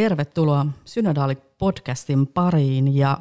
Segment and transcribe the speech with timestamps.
[0.00, 3.18] Tervetuloa Synodaali-podcastin pariin ja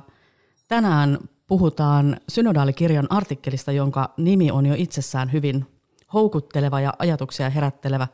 [0.67, 5.65] tänään puhutaan Synodaalikirjan artikkelista, jonka nimi on jo itsessään hyvin
[6.13, 8.07] houkutteleva ja ajatuksia herättelevä,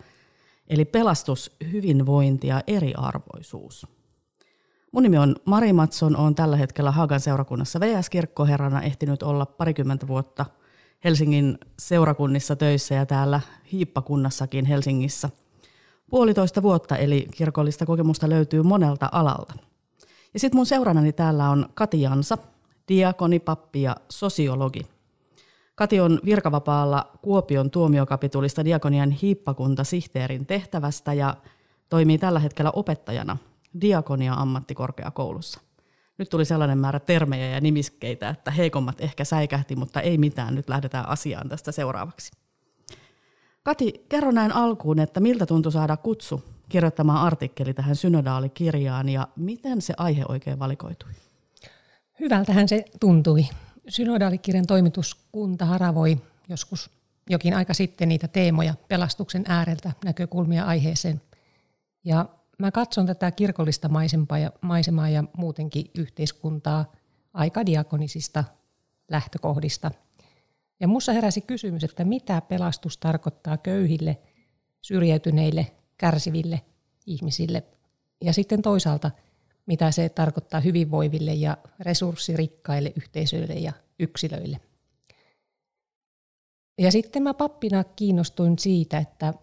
[0.68, 3.88] eli pelastus, hyvinvointi ja eriarvoisuus.
[4.92, 10.46] Mun nimi on Mari Matson, olen tällä hetkellä Hagan seurakunnassa VS-kirkkoherrana ehtinyt olla parikymmentä vuotta
[11.04, 15.30] Helsingin seurakunnissa töissä ja täällä Hiippakunnassakin Helsingissä–
[16.10, 19.54] puolitoista vuotta, eli kirkollista kokemusta löytyy monelta alalta.
[20.34, 22.38] Ja sitten mun seurannani täällä on Kati Jansa,
[22.88, 24.82] diakoni, pappi ja sosiologi.
[25.76, 31.36] Kati on virkavapaalla Kuopion tuomiokapitulista diakonian hiippakunta sihteerin tehtävästä ja
[31.90, 33.38] toimii tällä hetkellä opettajana
[33.82, 35.60] diakonia ammattikorkeakoulussa.
[36.18, 40.56] Nyt tuli sellainen määrä termejä ja nimiskeitä, että heikommat ehkä säikähti, mutta ei mitään.
[40.56, 42.32] Nyt lähdetään asiaan tästä seuraavaksi.
[43.66, 49.82] Kati, kerro näin alkuun, että miltä tuntui saada kutsu kirjoittamaan artikkeli tähän synodaalikirjaan ja miten
[49.82, 51.10] se aihe oikein valikoitui?
[52.20, 53.48] Hyvältähän se tuntui.
[53.88, 56.18] Synodaalikirjan toimituskunta haravoi
[56.50, 56.90] joskus
[57.30, 61.22] jokin aika sitten niitä teemoja pelastuksen ääreltä, näkökulmia aiheeseen.
[62.04, 62.26] Ja
[62.60, 66.92] mä katson tätä kirkollista maisemaa ja, maisemaa ja muutenkin yhteiskuntaa
[67.34, 68.44] aika diakonisista
[69.10, 69.92] lähtökohdista–
[70.80, 74.18] ja minussa heräsi kysymys, että mitä pelastus tarkoittaa köyhille,
[74.82, 76.62] syrjäytyneille, kärsiville
[77.06, 77.64] ihmisille.
[78.24, 79.12] Ja sitten toisaalta,
[79.66, 84.60] mitä se tarkoittaa hyvinvoiville ja resurssirikkaille yhteisöille ja yksilöille.
[86.78, 89.34] Ja sitten mä pappina kiinnostuin siitä, että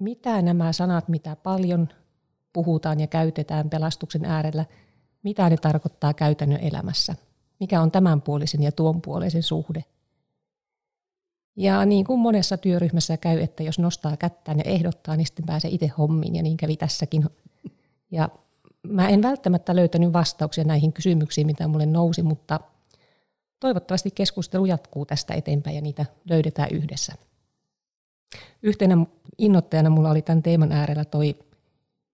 [0.00, 1.88] mitä nämä sanat, mitä paljon
[2.52, 4.64] puhutaan ja käytetään pelastuksen äärellä,
[5.22, 7.14] mitä ne tarkoittaa käytännön elämässä.
[7.60, 9.84] Mikä on tämänpuolisen ja tuonpuolisen suhde.
[11.56, 15.70] Ja niin kuin monessa työryhmässä käy, että jos nostaa kättään ja ehdottaa, niin sitten pääsee
[15.70, 17.24] itse hommiin, ja niin kävi tässäkin.
[18.10, 18.28] Ja
[18.82, 22.60] mä en välttämättä löytänyt vastauksia näihin kysymyksiin, mitä mulle nousi, mutta
[23.60, 27.12] toivottavasti keskustelu jatkuu tästä eteenpäin ja niitä löydetään yhdessä.
[28.62, 29.06] Yhtenä
[29.38, 31.36] innoittajana mulla oli tämän teeman äärellä toi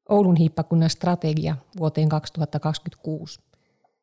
[0.09, 3.41] Oulun hiippakunnan strategia vuoteen 2026.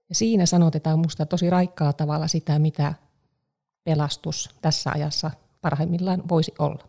[0.10, 2.94] Ja siinä sanotetaan musta tosi raikkaa tavalla sitä, mitä
[3.86, 5.32] pelastus tässä ajassa
[5.62, 6.88] parhaimmillaan voisi olla.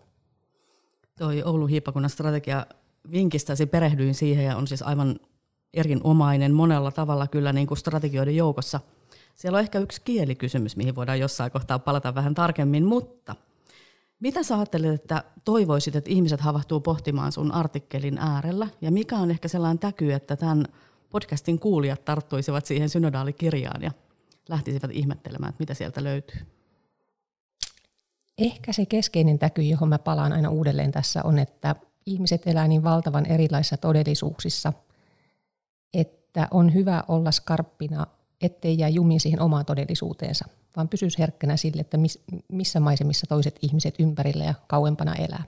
[1.18, 2.66] Toi Oulun hiippakunnan strategia
[3.12, 5.16] vinkistäsi, perehdyin siihen ja on siis aivan
[5.74, 8.80] erinomainen monella tavalla kyllä niin kuin strategioiden joukossa.
[9.34, 13.36] Siellä on ehkä yksi kielikysymys, mihin voidaan jossain kohtaa palata vähän tarkemmin, mutta
[14.20, 18.68] mitä sä ajattelet, että toivoisit, että ihmiset havahtuu pohtimaan sun artikkelin äärellä?
[18.80, 20.64] Ja mikä on ehkä sellainen täky, että tämän
[21.10, 23.90] podcastin kuulijat tarttuisivat siihen synodaalikirjaan ja
[24.48, 26.55] lähtisivät ihmettelemään, että mitä sieltä löytyy?
[28.38, 31.76] Ehkä se keskeinen täky, johon mä palaan aina uudelleen tässä, on, että
[32.06, 34.72] ihmiset elää niin valtavan erilaisissa todellisuuksissa,
[35.94, 38.06] että on hyvä olla skarppina,
[38.40, 40.44] ettei jää jumiin siihen omaan todellisuuteensa,
[40.76, 41.98] vaan pysyisi herkkänä sille, että
[42.52, 45.42] missä maisemissa toiset ihmiset ympärillä ja kauempana elää.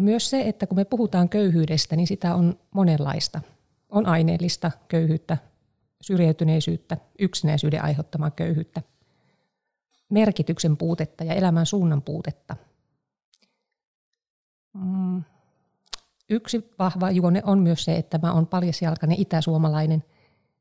[0.00, 3.40] Myös se, että kun me puhutaan köyhyydestä, niin sitä on monenlaista.
[3.88, 5.36] On aineellista köyhyyttä,
[6.00, 8.82] syrjäytyneisyyttä, yksinäisyyden aiheuttamaa köyhyyttä–
[10.08, 12.56] merkityksen puutetta ja elämän suunnan puutetta.
[14.74, 15.22] Mm.
[16.30, 20.04] Yksi vahva juone on myös se, että mä olen paljasjalkainen itäsuomalainen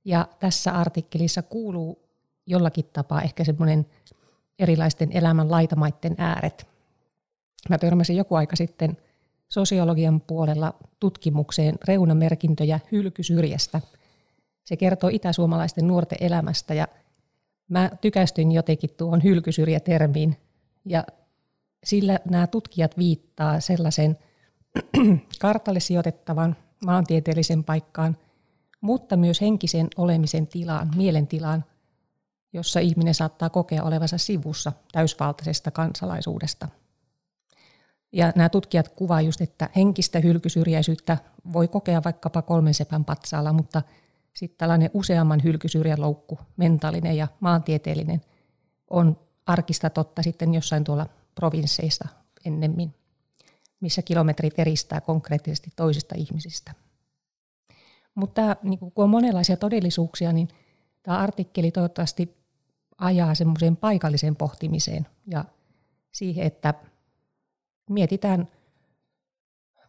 [0.05, 2.05] ja tässä artikkelissa kuuluu
[2.45, 3.85] jollakin tapaa ehkä semmoinen
[4.59, 6.67] erilaisten elämän laitamaiden ääret.
[7.69, 8.97] Mä törmäsin joku aika sitten
[9.49, 13.81] sosiologian puolella tutkimukseen reunamerkintöjä hylkysyrjästä.
[14.63, 16.87] Se kertoo itäsuomalaisten nuorten elämästä ja
[17.67, 20.37] Mä tykästyin jotenkin tuohon hylkysyrjätermiin
[20.85, 21.03] ja
[21.83, 24.17] sillä nämä tutkijat viittaa sellaisen
[25.41, 28.17] kartalle sijoitettavan maantieteellisen paikkaan,
[28.81, 31.65] mutta myös henkisen olemisen tilaan, mielentilaan,
[32.53, 36.69] jossa ihminen saattaa kokea olevansa sivussa täysvaltaisesta kansalaisuudesta.
[38.11, 41.17] Ja nämä tutkijat kuvaa just, että henkistä hylkysyrjäisyyttä
[41.53, 43.81] voi kokea vaikkapa kolmen sepän patsaalla, mutta–
[44.35, 48.21] sitten tällainen useamman hylkysyrjän loukku, mentaalinen ja maantieteellinen,
[48.89, 51.05] on arkista totta sitten jossain tuolla
[51.35, 52.07] provinsseista
[52.45, 52.93] ennemmin,
[53.79, 56.73] missä kilometrit eristää konkreettisesti toisista ihmisistä.
[58.15, 60.47] Mutta niin kun on monenlaisia todellisuuksia, niin
[61.03, 62.37] tämä artikkeli toivottavasti
[62.97, 65.45] ajaa semmoiseen paikalliseen pohtimiseen ja
[66.11, 66.73] siihen, että
[67.89, 68.47] mietitään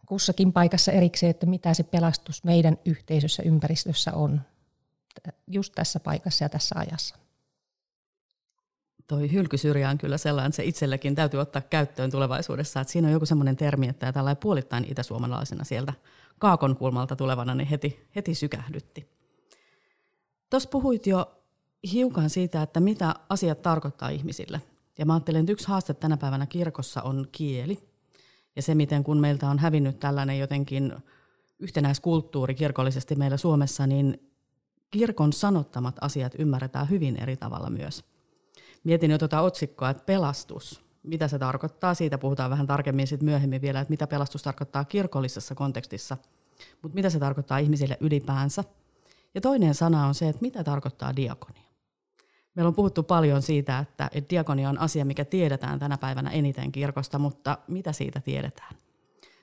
[0.07, 4.41] kussakin paikassa erikseen, että mitä se pelastus meidän yhteisössä, ympäristössä on
[5.47, 7.15] just tässä paikassa ja tässä ajassa.
[9.07, 12.81] Toi hylkysyrjä on kyllä sellainen, että se itsellekin täytyy ottaa käyttöön tulevaisuudessa.
[12.81, 15.93] Että siinä on joku semmoinen termi, että tällainen puolittain itäsuomalaisena sieltä
[16.39, 19.09] kaakon kulmalta tulevana, niin heti, heti sykähdytti.
[20.49, 21.41] Tuossa puhuit jo
[21.93, 24.61] hiukan siitä, että mitä asiat tarkoittaa ihmisille.
[24.97, 27.86] Ja mä ajattelen, että yksi haaste tänä päivänä kirkossa on kieli.
[28.57, 30.93] Ja se, miten kun meiltä on hävinnyt tällainen jotenkin
[31.59, 34.31] yhtenäiskulttuuri kirkollisesti meillä Suomessa, niin
[34.91, 38.03] kirkon sanottamat asiat ymmärretään hyvin eri tavalla myös.
[38.83, 41.93] Mietin jo tuota otsikkoa, että pelastus, mitä se tarkoittaa.
[41.93, 46.17] Siitä puhutaan vähän tarkemmin sit myöhemmin vielä, että mitä pelastus tarkoittaa kirkollisessa kontekstissa,
[46.81, 48.63] mutta mitä se tarkoittaa ihmisille ylipäänsä.
[49.35, 51.66] Ja toinen sana on se, että mitä tarkoittaa diakonia.
[52.57, 57.19] Meillä on puhuttu paljon siitä, että, diakonia on asia, mikä tiedetään tänä päivänä eniten kirkosta,
[57.19, 58.75] mutta mitä siitä tiedetään?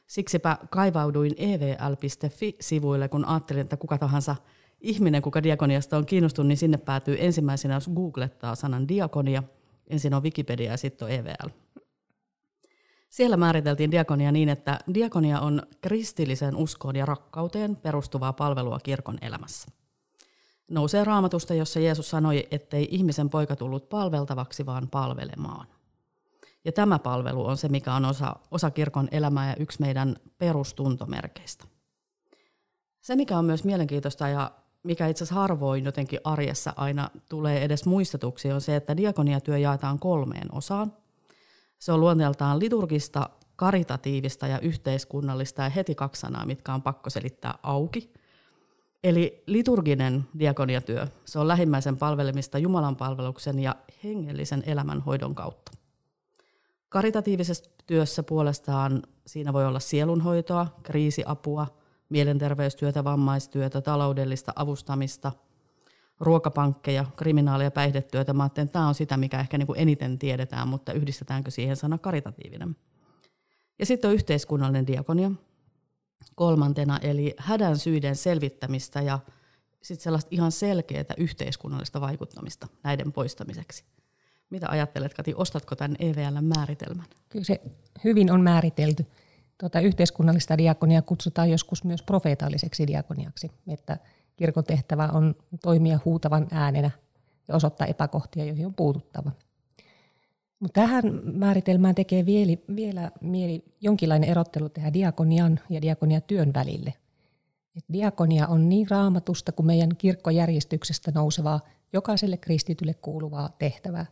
[0.06, 4.36] Siksipä kaivauduin evl.fi-sivuille, kun ajattelin, että kuka tahansa
[4.80, 9.42] ihminen, kuka diakoniasta on kiinnostunut, niin sinne päätyy ensimmäisenä, jos googlettaa sanan diakonia.
[9.86, 11.48] Ensin on Wikipedia ja sitten on EVL.
[13.08, 19.83] Siellä määriteltiin diakonia niin, että diakonia on kristillisen uskoon ja rakkauteen perustuvaa palvelua kirkon elämässä
[20.70, 25.66] nousee raamatusta, jossa Jeesus sanoi, ettei ihmisen poika tullut palveltavaksi, vaan palvelemaan.
[26.64, 31.64] Ja tämä palvelu on se, mikä on osa, osa kirkon elämää ja yksi meidän perustuntomerkeistä.
[33.00, 34.50] Se, mikä on myös mielenkiintoista ja
[34.82, 39.98] mikä itse asiassa harvoin jotenkin arjessa aina tulee edes muistetuksi, on se, että diakoniatyö jaetaan
[39.98, 40.92] kolmeen osaan.
[41.78, 47.58] Se on luonteeltaan liturgista, karitatiivista ja yhteiskunnallista ja heti kaksi sanaa, mitkä on pakko selittää
[47.62, 48.12] auki–
[49.04, 55.72] Eli liturginen diakoniatyö, se on lähimmäisen palvelemista Jumalan palveluksen ja hengellisen elämän hoidon kautta.
[56.88, 61.66] Karitatiivisessa työssä puolestaan siinä voi olla sielunhoitoa, kriisiapua,
[62.08, 65.32] mielenterveystyötä, vammaistyötä, taloudellista avustamista,
[66.20, 68.32] ruokapankkeja, kriminaali- ja päihdetyötä.
[68.32, 71.98] Mä että tämä on sitä, mikä ehkä niin kuin eniten tiedetään, mutta yhdistetäänkö siihen sana
[71.98, 72.76] karitatiivinen.
[73.78, 75.30] Ja sitten on yhteiskunnallinen diakonia,
[76.34, 79.18] kolmantena, eli hädän syiden selvittämistä ja
[79.82, 83.84] sitten sellaista ihan selkeää yhteiskunnallista vaikuttamista näiden poistamiseksi.
[84.50, 87.06] Mitä ajattelet, Kati, ostatko tämän EVL-määritelmän?
[87.28, 87.60] Kyllä se
[88.04, 89.06] hyvin on määritelty.
[89.58, 93.98] Tuota, yhteiskunnallista diakonia kutsutaan joskus myös profeetalliseksi diakoniaksi, että
[94.36, 96.90] kirkon tehtävä on toimia huutavan äänenä
[97.48, 99.30] ja osoittaa epäkohtia, joihin on puututtava.
[100.60, 106.94] Mutta tähän määritelmään tekee vielä, vielä mieli jonkinlainen erottelu tehdä diakonian ja diakoniatyön välille.
[107.76, 111.60] Et diakonia on niin raamatusta kuin meidän kirkkojärjestyksestä nousevaa,
[111.92, 114.06] jokaiselle kristitylle kuuluvaa tehtävää.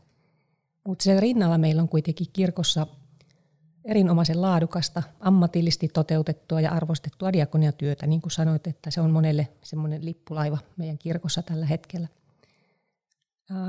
[0.88, 2.86] Mutta sen rinnalla meillä on kuitenkin kirkossa
[3.84, 10.04] erinomaisen laadukasta, ammatillisesti toteutettua ja arvostettua diakoniatyötä, niin kuin sanoit, että se on monelle semmoinen
[10.04, 12.08] lippulaiva meidän kirkossa tällä hetkellä–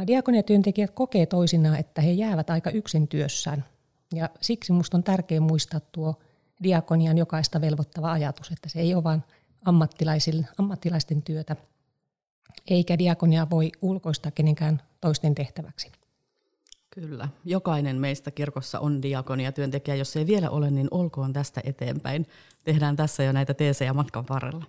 [0.07, 3.65] Diakoniatyöntekijät kokee toisinaan, että he jäävät aika yksin työssään.
[4.13, 6.15] Ja siksi minusta on tärkeää muistaa tuo
[6.63, 9.23] diakonian jokaista velvoittava ajatus, että se ei ole vain
[10.57, 11.55] ammattilaisten työtä,
[12.69, 15.91] eikä diakonia voi ulkoistaa kenenkään toisten tehtäväksi.
[16.89, 17.29] Kyllä.
[17.45, 19.95] Jokainen meistä kirkossa on diakonia työntekijä.
[19.95, 22.27] Jos ei vielä ole, niin olkoon tästä eteenpäin.
[22.63, 24.65] Tehdään tässä jo näitä teesejä matkan varrella.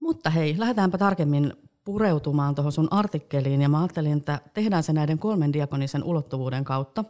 [0.00, 1.52] Mutta hei, lähdetäänpä tarkemmin
[1.84, 7.04] pureutumaan tuohon sun artikkeliin ja mä ajattelin, että tehdään se näiden kolmen diakonisen ulottuvuuden kautta.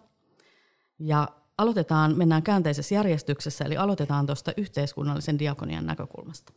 [0.99, 6.53] Ja aloitetaan, mennään käänteisessä järjestyksessä, eli aloitetaan tuosta yhteiskunnallisen diakonian näkökulmasta.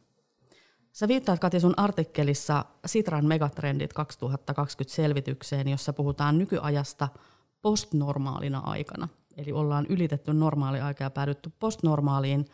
[0.92, 7.10] Sä viittaat Kati sun artikkelissa Sitran megatrendit 2020 selvitykseen, jossa puhutaan nykyajasta
[7.62, 9.08] postnormaalina aikana.
[9.38, 12.46] Eli ollaan ylitetty normaali aika ja päädytty postnormaaliin.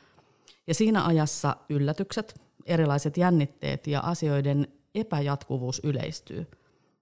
[0.67, 6.47] Ja siinä ajassa yllätykset, erilaiset jännitteet ja asioiden epäjatkuvuus yleistyy.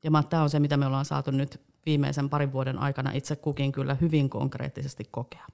[0.04, 3.72] Ja tämä on se, mitä me ollaan saatu nyt viimeisen parin vuoden aikana itse kukin
[3.72, 5.46] kyllä hyvin konkreettisesti kokea.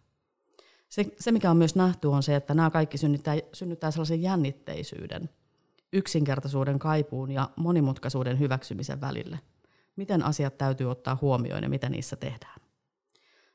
[0.90, 5.30] Se, se mikä on myös nähty, on se, että nämä kaikki synnyttää, synnyttää sellaisen jännitteisyyden,
[5.94, 9.40] yksinkertaisuuden kaipuun ja monimutkaisuuden hyväksymisen välille.
[9.96, 12.62] Miten asiat täytyy ottaa huomioon ja mitä niissä tehdään.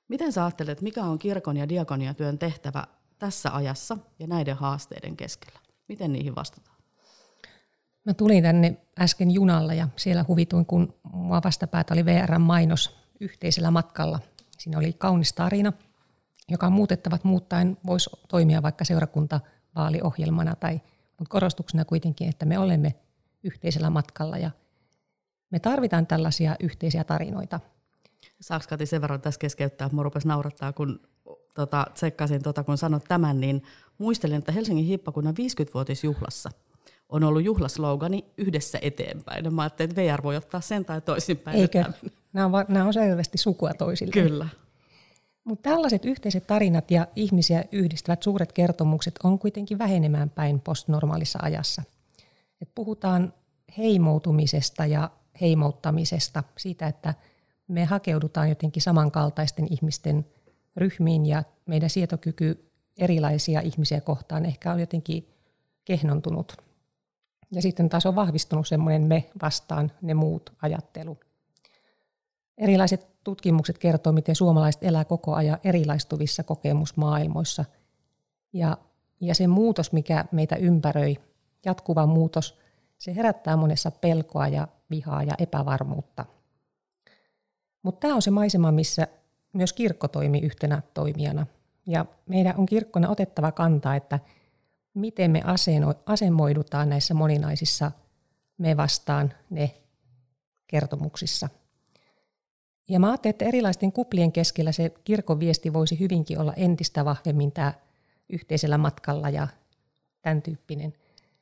[0.08, 2.87] Miten sä ajattelet, mikä on kirkon ja diakoniatyön tehtävä
[3.18, 5.58] tässä ajassa ja näiden haasteiden keskellä?
[5.88, 6.69] Miten niihin vastataan?
[8.04, 14.21] Mä tulin tänne äsken junalla ja siellä huvituin, kun mua vastapäätä oli VR-mainos yhteisellä matkalla.
[14.59, 15.73] Siinä oli kaunis tarina,
[16.49, 20.80] joka muutettavat muuttaen voisi toimia vaikka seurakuntavaaliohjelmana tai
[21.21, 22.95] mutta korostuksena kuitenkin, että me olemme
[23.42, 24.50] yhteisellä matkalla ja
[25.50, 27.61] me tarvitaan tällaisia yhteisiä tarinoita.
[28.40, 31.00] Saanko Kati sen verran tässä keskeyttää, että rupesi naurattaa, kun
[31.54, 33.62] tota, tsekkasin, tota, kun sanot tämän, niin
[33.99, 36.50] muistelin, että Helsingin hippakunnan 50-vuotisjuhlassa
[37.11, 39.45] on ollut juhlaslogani yhdessä eteenpäin.
[39.45, 41.59] Ja mä ajattelin, että VR voi ottaa sen tai toisinpäin.
[41.59, 41.85] Eikö?
[42.33, 44.12] Nämä on, nämä on selvästi sukua toisille.
[44.12, 44.49] Kyllä.
[45.45, 51.83] Mutta tällaiset yhteiset tarinat ja ihmisiä yhdistävät suuret kertomukset on kuitenkin vähenemään päin postnormaalissa ajassa.
[52.62, 53.33] Et puhutaan
[53.79, 57.14] heimoutumisesta ja heimouttamisesta, siitä, että
[57.69, 60.26] me hakeudutaan jotenkin samankaltaisten ihmisten
[60.76, 65.29] ryhmiin ja meidän sietokyky erilaisia ihmisiä kohtaan ehkä on jotenkin
[65.85, 66.69] kehnontunut.
[67.50, 71.19] Ja sitten taas on vahvistunut semmoinen me vastaan ne muut ajattelu.
[72.59, 77.64] Erilaiset tutkimukset kertoo, miten suomalaiset elää koko ajan erilaistuvissa kokemusmaailmoissa.
[78.52, 78.78] Ja,
[79.21, 81.16] ja se muutos, mikä meitä ympäröi,
[81.64, 82.59] jatkuva muutos,
[82.99, 86.25] se herättää monessa pelkoa ja vihaa ja epävarmuutta.
[87.83, 89.07] Mutta tämä on se maisema, missä
[89.52, 91.47] myös kirkko toimii yhtenä toimijana.
[91.87, 94.19] Ja meidän on kirkkona otettava kantaa, että
[94.94, 95.42] miten me
[96.06, 97.92] asemoidutaan näissä moninaisissa
[98.59, 99.75] me vastaan ne
[100.66, 101.49] kertomuksissa–
[102.90, 107.52] ja mä ajattelin, että erilaisten kuplien keskellä se kirkon viesti voisi hyvinkin olla entistä vahvemmin
[107.52, 107.73] tämä
[108.28, 109.49] yhteisellä matkalla ja
[110.23, 110.92] tämän tyyppinen,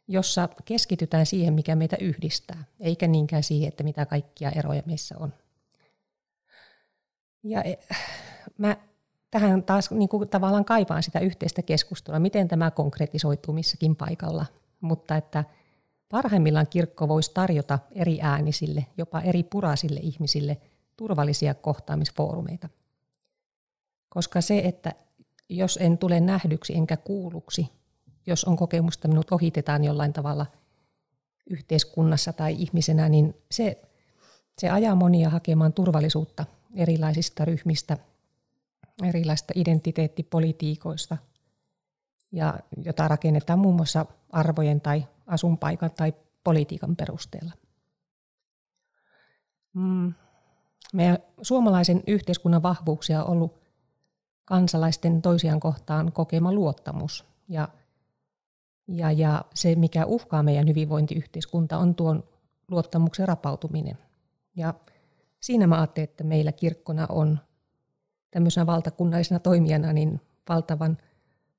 [0.09, 5.35] jossa keskitytään siihen, mikä meitä yhdistää, eikä niinkään siihen, että mitä kaikkia eroja meissä on.
[7.45, 7.75] Ja e,
[8.59, 8.76] mä
[9.30, 14.47] tähän taas niin kuin tavallaan kaipaan sitä yhteistä keskustelua, miten tämä konkretisoituu missäkin paikalla,
[14.80, 15.44] mutta että
[16.08, 20.56] parhaimmillaan kirkko voisi tarjota eri äänisille, jopa eri puraisille ihmisille–
[20.99, 22.68] turvallisia kohtaamisfoorumeita.
[24.08, 24.92] Koska se, että
[25.49, 27.68] jos en tule nähdyksi enkä kuulluksi,
[28.26, 30.47] jos on kokemusta, minut ohitetaan jollain tavalla
[31.50, 33.82] yhteiskunnassa tai ihmisenä, niin se,
[34.58, 36.44] se ajaa monia hakemaan turvallisuutta
[36.75, 37.99] erilaisista ryhmistä,
[39.05, 41.17] erilaisista identiteettipolitiikoista,
[42.33, 46.12] ja jota rakennetaan muun muassa arvojen tai asunpaikan tai
[46.45, 47.52] politiikan perusteella.
[49.75, 50.14] Mm.
[50.93, 53.61] Meidän suomalaisen yhteiskunnan vahvuuksia on ollut
[54.45, 57.25] kansalaisten toisiaan kohtaan kokema luottamus.
[57.49, 57.69] Ja,
[58.88, 62.25] ja, ja se, mikä uhkaa meidän hyvinvointiyhteiskunta, on tuon
[62.71, 63.99] luottamuksen rapautuminen.
[64.57, 64.75] Ja
[65.40, 67.38] siinä mä ajattelin, että meillä kirkkona on
[68.30, 70.99] tämmöisenä valtakunnallisena toimijana niin valtavan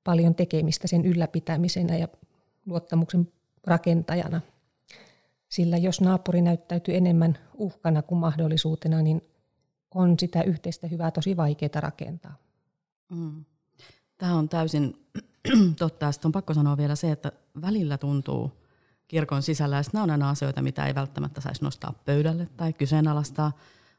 [0.04, 2.08] paljon tekemistä sen ylläpitämisenä ja
[2.66, 3.32] luottamuksen
[3.66, 4.40] rakentajana–
[5.50, 9.22] sillä jos naapuri näyttäytyy enemmän uhkana kuin mahdollisuutena, niin
[9.94, 12.34] on sitä yhteistä hyvää tosi vaikeaa rakentaa.
[13.08, 13.44] Mm.
[14.18, 15.06] Tämä on täysin
[15.78, 16.12] totta.
[16.12, 18.52] Sitten on pakko sanoa vielä se, että välillä tuntuu
[19.08, 23.52] kirkon sisällä, että nämä on aina asioita, mitä ei välttämättä saisi nostaa pöydälle tai kyseenalaistaa,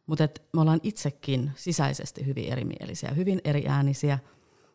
[0.05, 4.20] mutta me ollaan itsekin sisäisesti hyvin erimielisiä, hyvin eriäänisiä,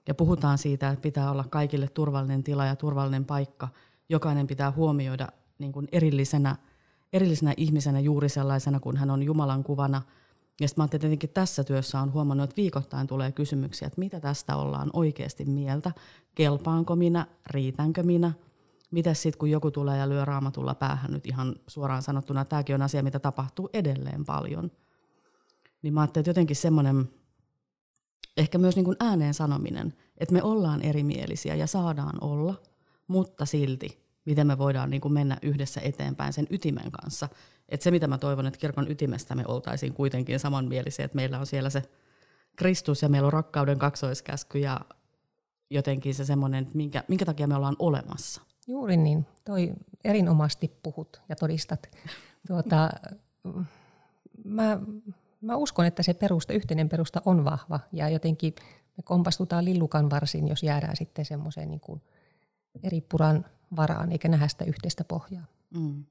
[0.08, 3.68] ja puhutaan siitä, että pitää olla kaikille turvallinen tila ja turvallinen paikka.
[4.08, 5.28] Jokainen pitää huomioida
[5.58, 6.56] niin kuin erillisenä,
[7.12, 10.02] erillisenä ihmisenä juuri sellaisena, kun hän on Jumalan kuvana.
[10.60, 14.20] Ja sitten mä että tietenkin tässä työssä on huomannut, että viikoittain tulee kysymyksiä, että mitä
[14.20, 15.92] tästä ollaan oikeasti mieltä,
[16.34, 18.32] kelpaanko minä, riitänkö minä,
[18.90, 22.82] mitä sitten kun joku tulee ja lyö raamatulla päähän nyt ihan suoraan sanottuna, tämäkin on
[22.82, 24.70] asia, mitä tapahtuu edelleen paljon.
[25.82, 27.08] Niin mä ajattelin, että jotenkin semmoinen,
[28.36, 32.62] ehkä myös niin kuin ääneen sanominen, että me ollaan erimielisiä ja saadaan olla,
[33.08, 37.28] mutta silti miten me voidaan niin kuin mennä yhdessä eteenpäin sen ytimen kanssa.
[37.68, 41.46] Et se, mitä mä toivon, että kirkon ytimestä me oltaisiin kuitenkin samanmielisiä, että meillä on
[41.46, 41.82] siellä se
[42.56, 44.80] Kristus ja meillä on rakkauden kaksoiskäsky ja
[45.70, 48.42] jotenkin se semmoinen, että minkä, minkä takia me ollaan olemassa.
[48.66, 49.26] Juuri niin.
[49.44, 49.72] Toi
[50.04, 51.88] erinomaisesti puhut ja todistat.
[52.46, 52.90] Tuota,
[54.44, 54.80] mä,
[55.40, 58.54] mä uskon, että se perusta, yhteinen perusta on vahva ja jotenkin
[58.96, 62.02] me kompastutaan lillukan varsin, jos jäädään sitten semmoiseen niin kuin
[62.82, 63.44] eri puran
[63.76, 65.44] varaan, eikä nähdä sitä yhteistä pohjaa.
[65.74, 66.04] Mm.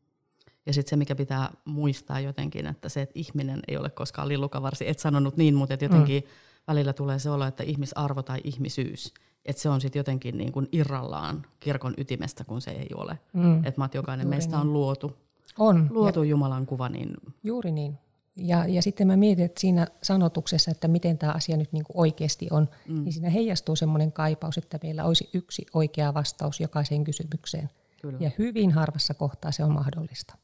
[0.65, 4.89] Ja sitten se, mikä pitää muistaa jotenkin, että se, että ihminen ei ole koskaan lillukavarsi,
[4.89, 6.29] et sanonut niin, mutta jotenkin mm.
[6.67, 9.13] välillä tulee se olo, että ihmisarvo tai ihmisyys,
[9.45, 13.19] että se on sitten jotenkin niin kuin irrallaan kirkon ytimestä, kun se ei ole.
[13.33, 13.65] Mm.
[13.65, 14.61] Että jokainen Juuri meistä niin.
[14.61, 15.17] on luotu,
[15.59, 15.87] on.
[15.89, 16.89] luotu ja, Jumalan kuva.
[16.89, 17.13] Niin...
[17.43, 17.97] Juuri niin.
[18.37, 22.47] Ja, ja sitten mä mietin, että siinä sanotuksessa, että miten tämä asia nyt niin oikeasti
[22.51, 23.03] on, mm.
[23.03, 27.69] niin siinä heijastuu semmoinen kaipaus, että meillä olisi yksi oikea vastaus jokaiseen kysymykseen.
[28.01, 28.17] Kyllä.
[28.21, 30.37] Ja hyvin harvassa kohtaa se on mahdollista.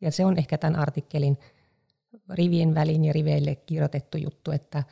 [0.00, 1.38] Ja se on ehkä tämän artikkelin
[2.30, 4.82] rivien väliin ja riveille kirjoitettu juttu, että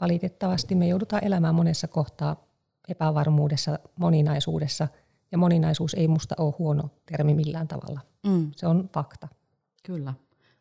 [0.00, 2.46] valitettavasti me joudutaan elämään monessa kohtaa
[2.88, 4.88] epävarmuudessa, moninaisuudessa,
[5.32, 8.00] Ja moninaisuus ei musta ole huono termi millään tavalla.
[8.26, 9.28] Mm, Se on fakta.
[9.82, 10.14] kyllä.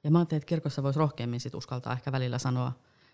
[0.03, 2.72] Ja mä ajattelin, että kirkossa voisi rohkeammin sit uskaltaa ehkä välillä sanoa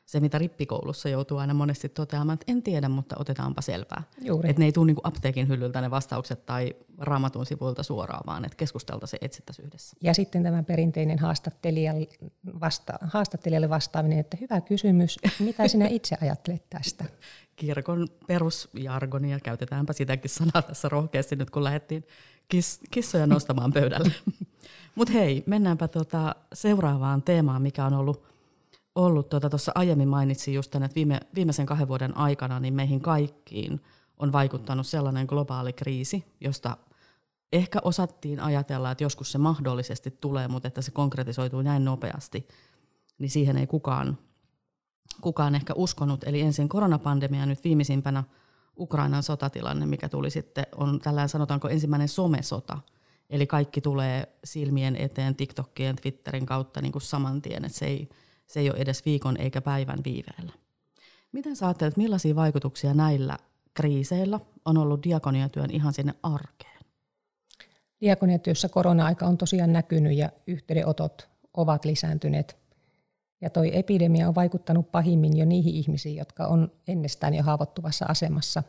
[0.08, 4.04] se, mitä rippikoulussa joutuu aina monesti toteamaan, että en tiedä, mutta otetaanpa selvää.
[4.44, 8.56] Että ne ei tule niinku apteekin hyllyltä ne vastaukset tai raamatun sivuilta suoraan, vaan että
[8.56, 9.98] keskusteltaisiin etsittäisiin yhdessä.
[10.02, 12.08] Ja sitten tämä perinteinen haastattelijalle,
[12.60, 17.06] vasta, haastattelijalle vastaaminen, että hyvä kysymys, mitä sinä itse ajattelet tästä?
[17.56, 22.04] Kirkon perusjargonia, käytetäänpä sitäkin sanaa tässä rohkeasti nyt, kun lähdettiin
[22.48, 24.12] kis, kissoja nostamaan pöydälle.
[24.96, 28.28] Mutta hei, mennäänpä tota seuraavaan teemaan, mikä on ollut
[28.98, 33.02] ollut tuossa tota, aiemmin mainitsin just tämän, että viime, viimeisen kahden vuoden aikana niin meihin
[33.02, 33.82] kaikkiin
[34.18, 36.78] on vaikuttanut sellainen globaali kriisi, josta
[37.54, 42.48] ehkä osattiin ajatella, että joskus se mahdollisesti tulee, mutta että se konkretisoituu näin nopeasti,
[43.20, 44.18] niin siihen ei kukaan,
[45.22, 46.24] kukaan ehkä uskonut.
[46.24, 48.24] Eli ensin koronapandemia nyt viimeisimpänä
[48.80, 52.78] Ukrainan sotatilanne, mikä tuli sitten, on tällainen sanotaanko ensimmäinen somesota.
[53.30, 58.10] Eli kaikki tulee silmien eteen TikTokien, Twitterin kautta niin kuin saman tien, että se ei,
[58.48, 60.54] se ei ole edes viikon eikä päivän viiveellä.
[61.32, 63.38] Miten sä ajattelet, millaisia vaikutuksia näillä
[63.74, 66.82] kriiseillä on ollut diakoniatyön ihan sinne arkeen?
[68.02, 72.67] Diakoniatyössä korona-aika on tosiaan näkynyt ja yhteydenotot ovat lisääntyneet.
[73.42, 78.64] Ja toi epidemia on vaikuttanut pahimmin jo niihin ihmisiin, jotka on ennestään jo haavoittuvassa asemassa.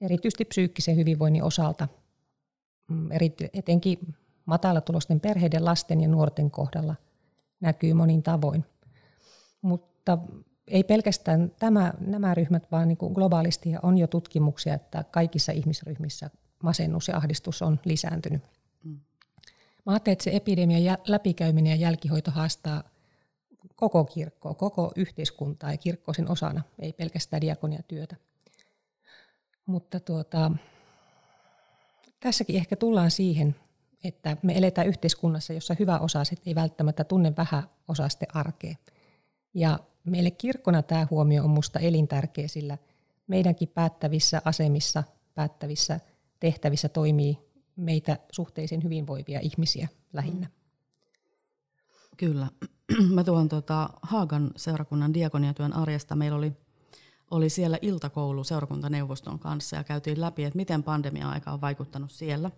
[0.00, 1.88] Erityisesti psyykkisen hyvinvoinnin osalta,
[2.88, 3.08] mm,
[3.54, 4.14] etenkin
[4.46, 6.94] matalatulosten perheiden, lasten ja nuorten kohdalla
[7.60, 8.64] näkyy monin tavoin.
[9.62, 10.18] Mutta
[10.68, 16.30] ei pelkästään tämä, nämä ryhmät, vaan niin kuin globaalisti on jo tutkimuksia, että kaikissa ihmisryhmissä
[16.62, 18.42] masennus ja ahdistus on lisääntynyt.
[18.84, 19.00] Mm.
[19.86, 22.82] Mä ajattelen, että se epidemian läpikäyminen ja jälkihoito haastaa
[23.76, 28.16] koko kirkkoa, koko yhteiskuntaa ja kirkkoa sen osana, ei pelkästään diakoniatyötä.
[29.66, 30.50] Mutta tuota,
[32.20, 33.56] tässäkin ehkä tullaan siihen,
[34.04, 38.74] että me eletään yhteiskunnassa, jossa hyvä osaiset ei välttämättä tunne vähän osasten arkea.
[39.54, 42.78] Ja meille kirkkona tämä huomio on minusta elintärkeä, sillä
[43.26, 46.00] meidänkin päättävissä asemissa, päättävissä
[46.40, 47.38] tehtävissä toimii
[47.76, 50.46] meitä suhteellisen hyvinvoivia ihmisiä lähinnä.
[52.16, 52.46] Kyllä.
[53.14, 56.16] Mä tuon tuota Haagan seurakunnan diakoniatyön arjesta.
[56.16, 56.52] Meillä oli,
[57.30, 62.50] oli siellä iltakoulu seurakuntaneuvoston kanssa ja käytiin läpi, että miten pandemia-aika on vaikuttanut siellä.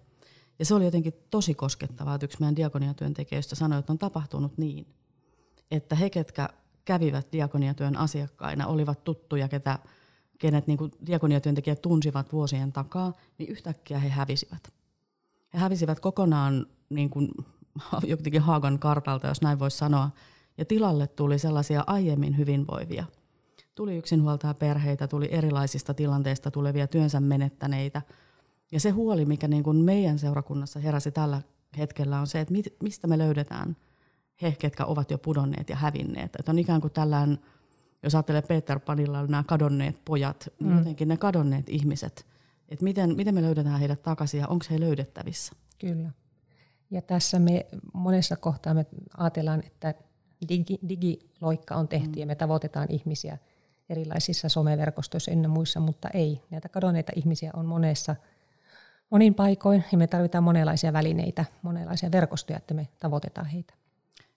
[0.59, 4.87] Ja se oli jotenkin tosi koskettavaa, että yksi meidän diakoniatyöntekijöistä sanoi, että on tapahtunut niin,
[5.71, 6.49] että he, ketkä
[6.85, 9.79] kävivät diakoniatyön asiakkaina, olivat tuttuja, ketä,
[10.39, 14.73] kenet niin diakoniatyöntekijät tunsivat vuosien takaa, niin yhtäkkiä he hävisivät.
[15.55, 17.31] He hävisivät kokonaan niin kuin,
[18.07, 20.11] jotenkin Haagan kartalta, jos näin voisi sanoa,
[20.59, 23.05] ja tilalle tuli sellaisia aiemmin hyvinvoivia.
[23.75, 28.03] Tuli yksinhuoltaja perheitä, tuli erilaisista tilanteista tulevia työnsä menettäneitä.
[28.73, 31.43] Ja se huoli, mikä niin kuin meidän seurakunnassa heräsi tällä
[31.79, 33.77] hetkellä, on se, että mistä me löydetään–
[34.43, 36.37] he, ketkä ovat jo pudonneet ja hävinneet.
[36.39, 37.39] Että on ikään kuin tällään,
[38.03, 40.79] jos ajattelee Peter Panilla nämä kadonneet pojat, niin mm.
[40.79, 42.27] jotenkin ne kadonneet ihmiset,
[42.69, 45.53] että miten, miten me löydetään heidät takaisin ja onko he löydettävissä?
[45.79, 46.11] Kyllä.
[46.95, 49.95] Ja tässä me monessa kohtaa me ajatellaan, että
[50.49, 52.19] digi, digiloikka on tehty mm.
[52.19, 53.39] ja me tavoitetaan ihmisiä
[53.89, 56.43] erilaisissa someverkostoissa ynnä muissa, mutta ei.
[56.51, 58.17] Näitä kadonneita ihmisiä on monessa,
[59.11, 63.75] monin paikoin ja me tarvitaan monenlaisia välineitä, monenlaisia verkostoja, että me tavoitetaan heitä.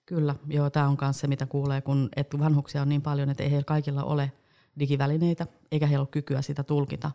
[0.06, 3.42] Kyllä, joo, tämä on myös se, mitä kuulee, kun että vanhuksia on niin paljon, että
[3.42, 4.32] ei heillä kaikilla ole
[4.78, 7.10] digivälineitä, eikä heillä ole kykyä sitä tulkita.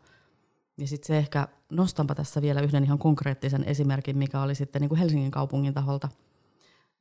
[0.78, 4.90] Ja sitten se ehkä, nostanpa tässä vielä yhden ihan konkreettisen esimerkin, mikä oli sitten niin
[4.90, 6.10] kuin Helsingin kaupungin taholta.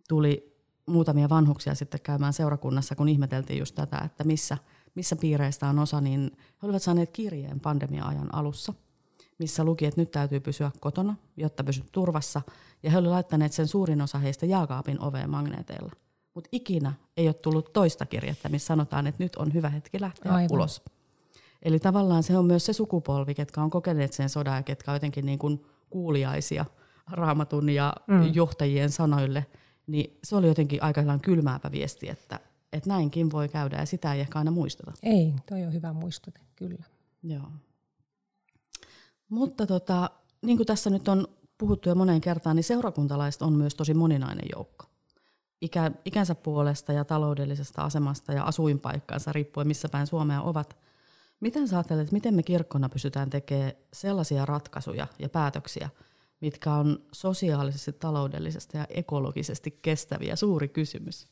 [0.08, 0.56] Tuli
[0.86, 4.58] muutamia vanhuksia sitten käymään seurakunnassa, kun ihmeteltiin just tätä, että missä,
[4.94, 8.74] missä piireistä on osa, niin he olivat saaneet kirjeen pandemia-ajan alussa–
[9.42, 12.42] missä luki, että nyt täytyy pysyä kotona, jotta pysyt turvassa.
[12.82, 15.92] Ja he olivat laittaneet sen suurin osa heistä jääkaapin oveen magneeteilla.
[16.34, 20.32] Mutta ikinä ei ole tullut toista kirjettä, missä sanotaan, että nyt on hyvä hetki lähteä
[20.32, 20.52] Aivan.
[20.52, 20.82] ulos.
[21.62, 24.96] Eli tavallaan se on myös se sukupolvi, ketkä on kokeneet sen sodan ja ketkä on
[24.96, 26.64] jotenkin niin kuin kuuliaisia
[27.10, 28.34] raamatun ja mm.
[28.34, 29.46] johtajien sanoille.
[29.86, 32.40] Niin se oli jotenkin aika kylmääpä viesti, että,
[32.72, 34.92] että näinkin voi käydä ja sitä ei ehkä aina muisteta.
[35.02, 36.84] Ei, toi on hyvä muistute, kyllä.
[37.22, 37.48] Joo.
[39.28, 40.10] Mutta tota,
[40.42, 44.48] niin kuin tässä nyt on puhuttu jo moneen kertaan, niin seurakuntalaiset on myös tosi moninainen
[44.54, 44.84] joukko.
[45.60, 50.76] Ikä, ikänsä puolesta ja taloudellisesta asemasta ja asuinpaikkaansa riippuen missä päin Suomea ovat.
[51.42, 55.88] Miten sä ajattelet, miten me kirkkona pystytään tekemään sellaisia ratkaisuja ja päätöksiä,
[56.40, 60.36] mitkä on sosiaalisesti, taloudellisesti ja ekologisesti kestäviä?
[60.36, 61.28] Suuri kysymys.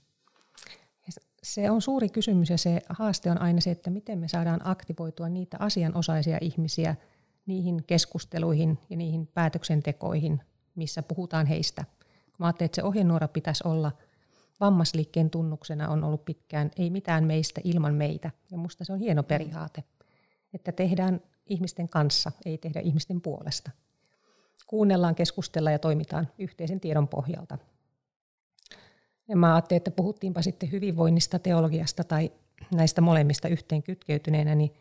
[1.43, 5.29] Se on suuri kysymys ja se haaste on aina se, että miten me saadaan aktivoitua
[5.29, 6.97] niitä asianosaisia ihmisiä–
[7.47, 10.41] niihin keskusteluihin ja niihin päätöksentekoihin,
[10.75, 11.85] missä puhutaan heistä.
[12.39, 13.93] Mä ajattelin, että se ohjenuora pitäisi olla
[14.61, 18.31] vammasliikkeen tunnuksena on ollut pitkään ei mitään meistä ilman meitä.
[18.51, 19.85] Ja musta se on hieno periaate,
[20.55, 23.71] että tehdään ihmisten kanssa, ei tehdä ihmisten puolesta.
[24.67, 27.59] Kuunnellaan, keskustellaan ja toimitaan yhteisen tiedon pohjalta.
[29.29, 32.33] Ja mä ajattelin, että puhuttiinpa sitten hyvinvoinnista, teologiasta tai
[32.75, 34.73] näistä molemmista yhteen kytkeytyneenä, niin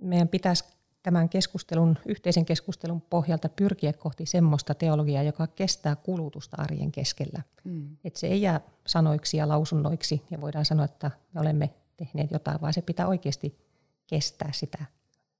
[0.00, 0.64] meidän pitäisi
[1.02, 7.42] tämän keskustelun, yhteisen keskustelun pohjalta pyrkiä kohti semmoista teologiaa, joka kestää kulutusta arjen keskellä.
[7.64, 7.96] Mm.
[8.04, 12.60] Että se ei jää sanoiksi ja lausunnoiksi ja voidaan sanoa, että me olemme tehneet jotain,
[12.60, 13.69] vaan se pitää oikeasti
[14.10, 14.84] kestää sitä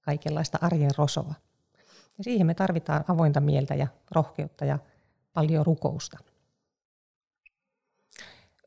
[0.00, 1.34] kaikenlaista arjen rosoa.
[2.18, 4.78] Ja siihen me tarvitaan avointa mieltä ja rohkeutta ja
[5.32, 6.18] paljon rukousta.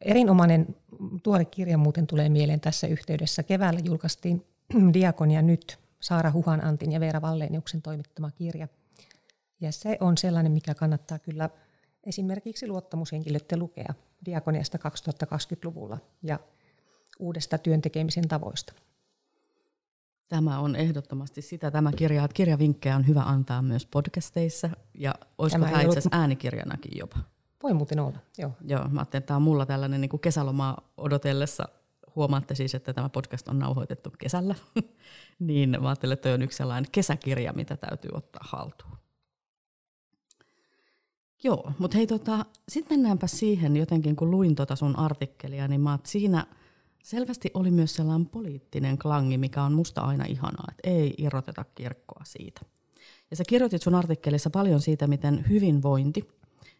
[0.02, 0.76] Erinomainen
[1.24, 3.44] tuore kirja muuten tulee mieleen tässä yhteydessä.
[3.44, 4.46] Keväällä julkaistiin
[4.94, 8.68] Diakonia nyt, Saara Huhan Antin ja Veera Valleniuksen toimittama kirja.
[9.62, 11.50] Ja se on sellainen, mikä kannattaa kyllä
[12.04, 13.94] esimerkiksi luottamushenkilöiden lukea
[14.26, 16.40] Diakoniasta 2020-luvulla ja
[17.20, 18.74] uudesta työntekemisen tavoista.
[20.34, 25.66] Tämä on ehdottomasti sitä, tämä kirja, että kirjavinkkejä on hyvä antaa myös podcasteissa, ja olisiko
[25.66, 27.20] tämä, itse asiassa äänikirjanakin jopa?
[27.64, 28.52] Voi muuten olla, joo.
[28.66, 31.64] Joo, mä ajattelin, että tämä on mulla tällainen niin kuin kesälomaa odotellessa.
[32.16, 34.56] Huomaatte siis, että tämä podcast on nauhoitettu kesällä.
[35.40, 38.98] niin mä ajattelin, että on yksi sellainen kesäkirja, mitä täytyy ottaa haltuun.
[41.44, 46.00] Joo, mutta hei tota, sitten mennäänpä siihen jotenkin, kun luin tota sun artikkelia, niin mä
[46.04, 46.46] siinä
[47.04, 52.22] selvästi oli myös sellainen poliittinen klangi, mikä on musta aina ihanaa, että ei irroteta kirkkoa
[52.26, 52.62] siitä.
[53.32, 56.30] Ja sä kirjoitit sun artikkelissa paljon siitä, miten hyvinvointi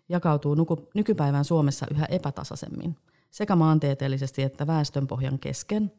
[0.10, 0.56] jakautuu
[0.94, 2.96] nykypäivän Suomessa yhä epätasaisemmin,
[3.32, 5.92] sekä maantieteellisesti että väestönpohjan kesken.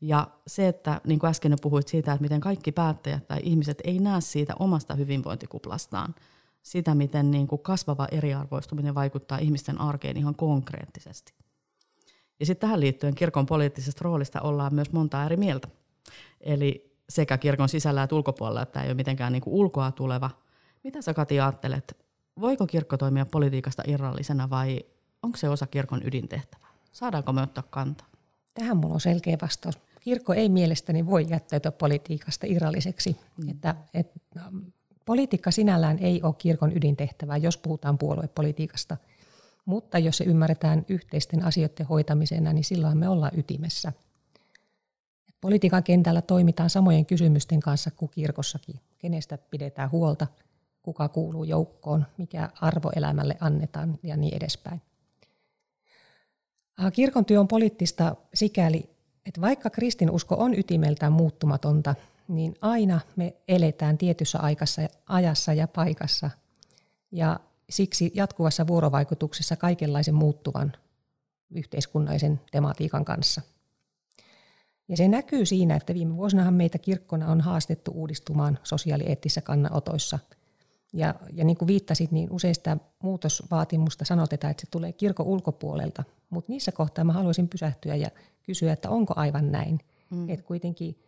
[0.00, 3.98] Ja se, että niin kuin äsken puhuit siitä, että miten kaikki päättäjät tai ihmiset ei
[3.98, 6.14] näe siitä omasta hyvinvointikuplastaan,
[6.62, 11.41] sitä, miten niin kuin kasvava eriarvoistuminen vaikuttaa ihmisten arkeen ihan konkreettisesti.
[12.40, 15.68] Ja sitten tähän liittyen kirkon poliittisesta roolista ollaan myös monta eri mieltä.
[16.40, 20.30] Eli sekä kirkon sisällä että ulkopuolella, että tämä ei ole mitenkään niin kuin ulkoa tuleva.
[20.84, 21.96] Mitä sä Kati ajattelet,
[22.40, 24.80] voiko kirkko toimia politiikasta irrallisena vai
[25.22, 26.68] onko se osa kirkon ydintehtävää?
[26.92, 28.06] Saadaanko me ottaa kantaa?
[28.54, 29.78] Tähän mulla on selkeä vastaus.
[30.00, 33.16] Kirkko ei mielestäni voi jättäytyä politiikasta irralliseksi.
[33.36, 33.48] Mm.
[33.48, 34.58] Että, et, ähm,
[35.04, 38.96] politiikka sinällään ei ole kirkon ydintehtävää, jos puhutaan puoluepolitiikasta.
[39.64, 43.92] Mutta jos se ymmärretään yhteisten asioiden hoitamisena, niin silloin me ollaan ytimessä.
[45.40, 48.80] Politiikan kentällä toimitaan samojen kysymysten kanssa kuin kirkossakin.
[48.98, 50.26] Kenestä pidetään huolta–
[50.82, 54.82] kuka kuuluu joukkoon, mikä arvo elämälle annetaan ja niin edespäin.
[56.92, 58.90] Kirkon työ on poliittista sikäli,
[59.26, 61.94] että vaikka kristinusko on ytimeltään muuttumatonta,
[62.28, 66.30] niin aina me eletään tietyssä aikassa, ajassa ja paikassa.
[67.12, 70.72] Ja siksi jatkuvassa vuorovaikutuksessa kaikenlaisen muuttuvan
[71.50, 73.42] yhteiskunnallisen tematiikan kanssa.
[74.88, 80.18] Ja se näkyy siinä, että viime vuosinahan meitä kirkkona on haastettu uudistumaan sosiaalieettisissä kannanotoissa–
[80.92, 86.04] ja, ja niin kuin viittasit, niin usein sitä muutosvaatimusta sanotetaan, että se tulee kirkon ulkopuolelta.
[86.30, 88.10] Mutta niissä kohtaa mä haluaisin pysähtyä ja
[88.42, 89.80] kysyä, että onko aivan näin.
[90.10, 90.28] Mm.
[90.28, 90.98] Että kuitenkin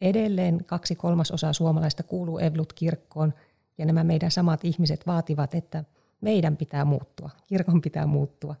[0.00, 3.34] edelleen kaksi kolmasosaa suomalaista kuuluu Evlut-kirkkoon
[3.78, 5.84] ja nämä meidän samat ihmiset vaativat, että
[6.20, 8.54] meidän pitää muuttua, kirkon pitää muuttua.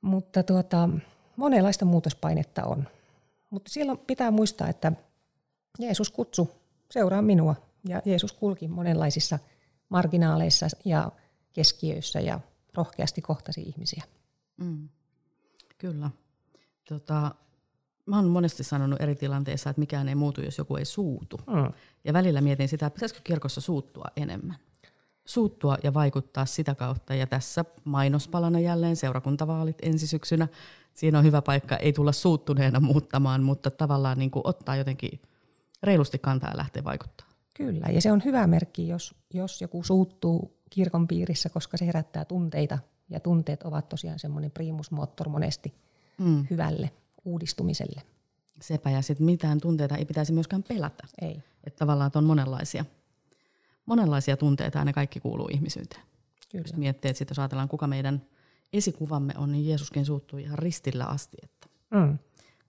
[0.00, 0.88] Mutta tuota,
[1.36, 2.88] monenlaista muutospainetta on.
[3.50, 4.92] Mutta silloin pitää muistaa, että
[5.78, 6.50] Jeesus kutsu,
[6.90, 7.54] seuraa minua,
[7.88, 9.38] ja Jeesus kulki monenlaisissa
[9.88, 11.12] marginaaleissa ja
[11.52, 12.40] keskiöissä ja
[12.74, 14.02] rohkeasti kohtasi ihmisiä.
[14.56, 14.88] Mm.
[15.78, 16.10] Kyllä.
[16.88, 17.34] Tota,
[18.06, 21.36] mä oon monesti sanonut eri tilanteissa, että mikään ei muutu, jos joku ei suutu.
[21.46, 21.72] Mm.
[22.04, 24.56] Ja välillä mietin sitä, että pitäisikö kirkossa suuttua enemmän.
[25.24, 27.14] Suuttua ja vaikuttaa sitä kautta.
[27.14, 30.48] Ja tässä mainospalana jälleen seurakuntavaalit ensi syksynä.
[30.94, 35.20] Siinä on hyvä paikka, ei tulla suuttuneena muuttamaan, mutta tavallaan niin kuin ottaa jotenkin
[35.82, 37.26] reilusti kantaa ja lähteä vaikuttaa.
[37.56, 42.24] Kyllä, ja se on hyvä merkki, jos, jos joku suuttuu kirkon piirissä, koska se herättää
[42.24, 42.78] tunteita,
[43.10, 45.74] ja tunteet ovat tosiaan semmoinen primusmoottor monesti
[46.18, 46.46] mm.
[46.50, 46.90] hyvälle
[47.24, 48.02] uudistumiselle.
[48.60, 51.04] Sepä, ja sitten mitään tunteita ei pitäisi myöskään pelätä.
[51.20, 51.42] Ei.
[51.64, 52.84] Että tavallaan että on monenlaisia,
[53.86, 56.02] monenlaisia tunteita, ja ne kaikki kuuluu ihmisyyteen.
[56.50, 56.64] Kyllä.
[56.64, 58.22] Jos miettii, että jos ajatellaan, kuka meidän
[58.72, 62.18] esikuvamme on, niin Jeesuskin suuttui ihan ristillä asti, että mm.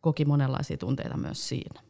[0.02, 1.82] koki monenlaisia tunteita myös siinä.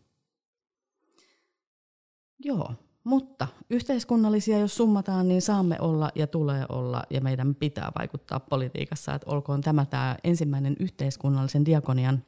[2.40, 8.40] Joo, mutta yhteiskunnallisia, jos summataan, niin saamme olla ja tulee olla ja meidän pitää vaikuttaa
[8.40, 9.14] politiikassa.
[9.14, 12.24] Että olkoon tämä tämä ensimmäinen yhteiskunnallisen diakonian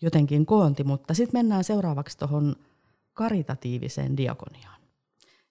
[0.00, 2.56] jotenkin koonti, mutta sitten mennään seuraavaksi tuohon
[3.14, 4.79] karitatiiviseen diakoniaan.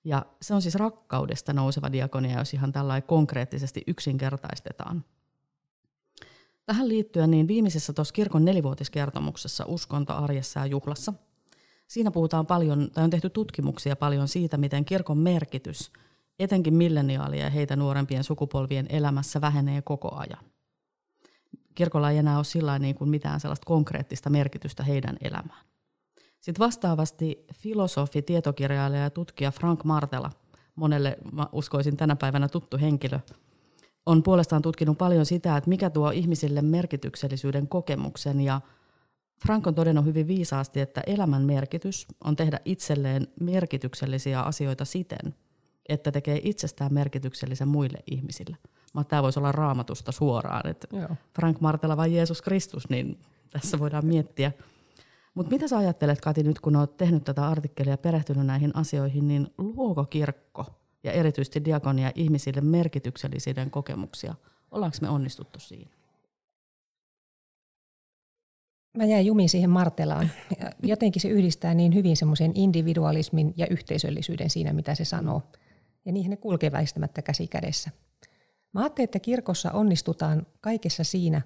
[0.04, 5.06] Ja se on siis rakkaudesta nouseva diakonia, jos ihan tällainen konkreettisesti yksinkertaistetaan.
[6.66, 11.14] Tähän liittyen niin viimeisessä tuossa kirkon nelivuotiskertomuksessa Uskonto arjessa ja juhlassa,
[11.88, 15.92] siinä puhutaan paljon, tai on tehty tutkimuksia paljon siitä, miten kirkon merkitys,
[16.40, 20.44] etenkin milleniaalia ja heitä nuorempien sukupolvien elämässä vähenee koko ajan.
[21.76, 25.69] Kirkolla ei enää ole sillä niin kuin mitään sellaista konkreettista merkitystä heidän elämään.
[26.42, 30.32] Sitten vastaavasti filosofi, tietokirjailija ja tutkija Frank Martela,
[30.76, 33.20] monelle mä uskoisin tänä päivänä tuttu henkilö,
[34.06, 38.62] on puolestaan tutkinut paljon sitä, että mikä tuo ihmisille merkityksellisyyden kokemuksen ja
[39.46, 45.36] Frank on todennut hyvin viisaasti, että elämän merkitys on tehdä itselleen merkityksellisiä asioita siten,
[45.90, 48.58] että tekee itsestään merkityksellisen muille ihmisille.
[48.94, 51.10] Mä tämä voisi olla raamatusta suoraan, että Joo.
[51.36, 53.20] Frank Martela vai Jeesus Kristus, niin
[53.52, 54.52] tässä voidaan miettiä.
[55.34, 59.28] Mutta mitä sä ajattelet, Kati, nyt kun olet tehnyt tätä artikkelia ja perehtynyt näihin asioihin,
[59.28, 60.66] niin luoko kirkko
[61.04, 64.36] ja erityisesti diakonia ihmisille merkityksellisyyden kokemuksia?
[64.72, 65.92] Ollaanko me onnistuttu siinä?
[68.98, 70.30] Mä jäin jumiin siihen Martelaan.
[70.84, 75.42] Jotenkin se yhdistää niin hyvin semmoisen individualismin ja yhteisöllisyyden siinä, mitä se sanoo.
[76.06, 77.92] Ja niihin ne kulkee väistämättä käsi kädessä.
[78.74, 81.42] Mä ajattelin, että kirkossa onnistutaan kaikessa siinä.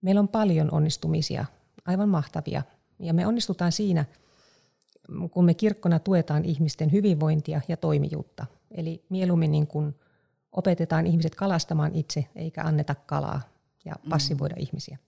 [0.00, 1.44] Meillä on paljon onnistumisia,
[1.86, 2.62] aivan mahtavia.
[2.98, 4.04] Ja me onnistutaan siinä,
[5.30, 8.46] kun me kirkkona tuetaan ihmisten hyvinvointia ja toimijuutta.
[8.70, 9.94] Eli mieluummin niin kuin
[10.52, 13.40] opetetaan ihmiset kalastamaan itse, eikä anneta kalaa
[13.84, 14.10] ja mm.
[14.10, 14.62] passivoida mm.
[14.62, 14.98] ihmisiä.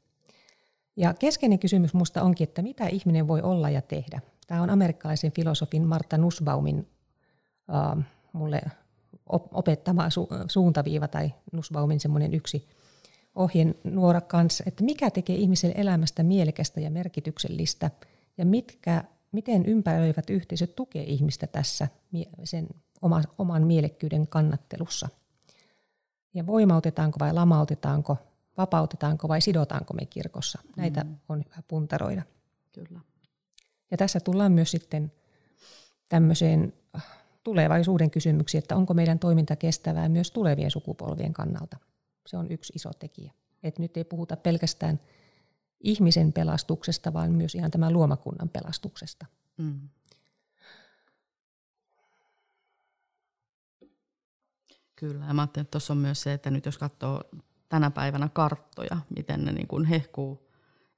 [0.96, 4.20] Ja keskeinen kysymys minusta onkin, että mitä ihminen voi olla ja tehdä.
[4.46, 8.62] Tämä on amerikkalaisen filosofin Marta Nussbaumin uh, mulle
[9.52, 12.68] opettama su- suuntaviiva tai Nussbaumin semmoinen yksi
[13.36, 17.90] ohjenuora kanssa, että mikä tekee ihmisen elämästä mielekästä ja merkityksellistä
[18.38, 21.88] ja mitkä, miten ympäröivät yhteisöt tukee ihmistä tässä
[22.44, 22.68] sen
[23.02, 25.08] oma, oman mielekkyyden kannattelussa.
[26.34, 28.16] Ja voimautetaanko vai lamautetaanko,
[28.56, 30.58] vapautetaanko vai sidotaanko me kirkossa.
[30.76, 31.16] Näitä mm.
[31.28, 32.22] on hyvä puntaroida.
[32.72, 33.00] Kyllä.
[33.90, 35.12] Ja tässä tullaan myös sitten
[36.08, 37.04] tämmöiseen äh,
[37.42, 41.76] tulevaisuuden kysymyksiin, että onko meidän toiminta kestävää myös tulevien sukupolvien kannalta.
[42.26, 43.32] Se on yksi iso tekijä.
[43.62, 45.00] Et nyt ei puhuta pelkästään
[45.80, 49.26] ihmisen pelastuksesta, vaan myös ihan tämän luomakunnan pelastuksesta.
[49.56, 49.88] Mm.
[54.96, 57.22] Kyllä, ja mä ajattelin, että tuossa on myös se, että nyt jos katsoo
[57.68, 60.50] tänä päivänä karttoja, miten ne niin kuin hehkuu,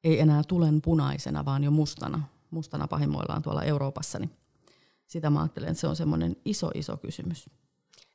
[0.05, 4.31] ei enää tulen punaisena, vaan jo mustana, mustana pahimmoillaan tuolla Euroopassa, niin
[5.07, 7.51] sitä mä ajattelen, että se on semmoinen iso, iso kysymys.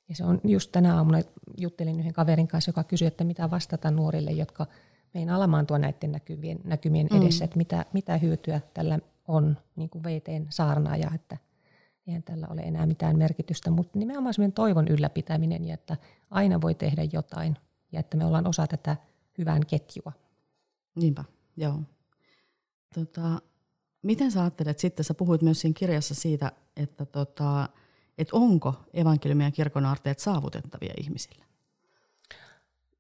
[0.09, 1.21] Ja se on just tänä aamuna
[1.57, 4.65] juttelin yhden kaverin kanssa, joka kysyi, että mitä vastata nuorille, jotka
[5.13, 7.21] meinaa lamaantua näiden näkyvien, näkymien mm.
[7.21, 11.37] edessä, että mitä, mitä hyötyä tällä on, niin kuin VTn saarnaaja, että
[12.07, 15.97] eihän tällä ole enää mitään merkitystä, mutta nimenomaan sellainen toivon ylläpitäminen ja että
[16.29, 17.57] aina voi tehdä jotain
[17.91, 18.97] ja että me ollaan osa tätä
[19.37, 20.11] hyvän ketjua.
[20.95, 21.23] Niinpä,
[21.57, 21.79] joo.
[22.93, 23.41] Tota,
[24.01, 27.69] miten sä ajattelet sitten, sä puhuit myös siinä kirjassa siitä, että tota,
[28.17, 31.45] että onko evankeliumia ja kirkon aarteet saavutettavia ihmisille?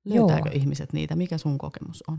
[0.05, 0.57] Löytääkö Joo.
[0.57, 1.15] ihmiset niitä?
[1.15, 2.17] Mikä sun kokemus on?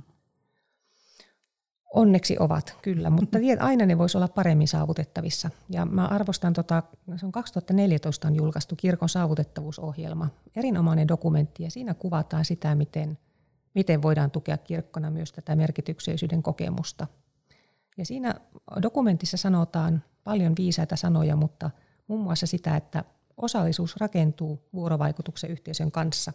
[1.94, 5.50] Onneksi ovat, kyllä, mutta aina ne voisi olla paremmin saavutettavissa.
[5.70, 6.82] Ja mä arvostan, tota,
[7.16, 13.18] se on 2014 on julkaistu kirkon saavutettavuusohjelma, erinomainen dokumentti, ja siinä kuvataan sitä, miten,
[13.74, 17.06] miten voidaan tukea kirkkona myös tätä merkityksellisyyden kokemusta.
[17.98, 18.34] Ja siinä
[18.82, 21.70] dokumentissa sanotaan paljon viisaita sanoja, mutta–
[22.08, 23.04] muun muassa sitä, että
[23.36, 26.32] osallisuus rakentuu vuorovaikutuksen yhteisön kanssa.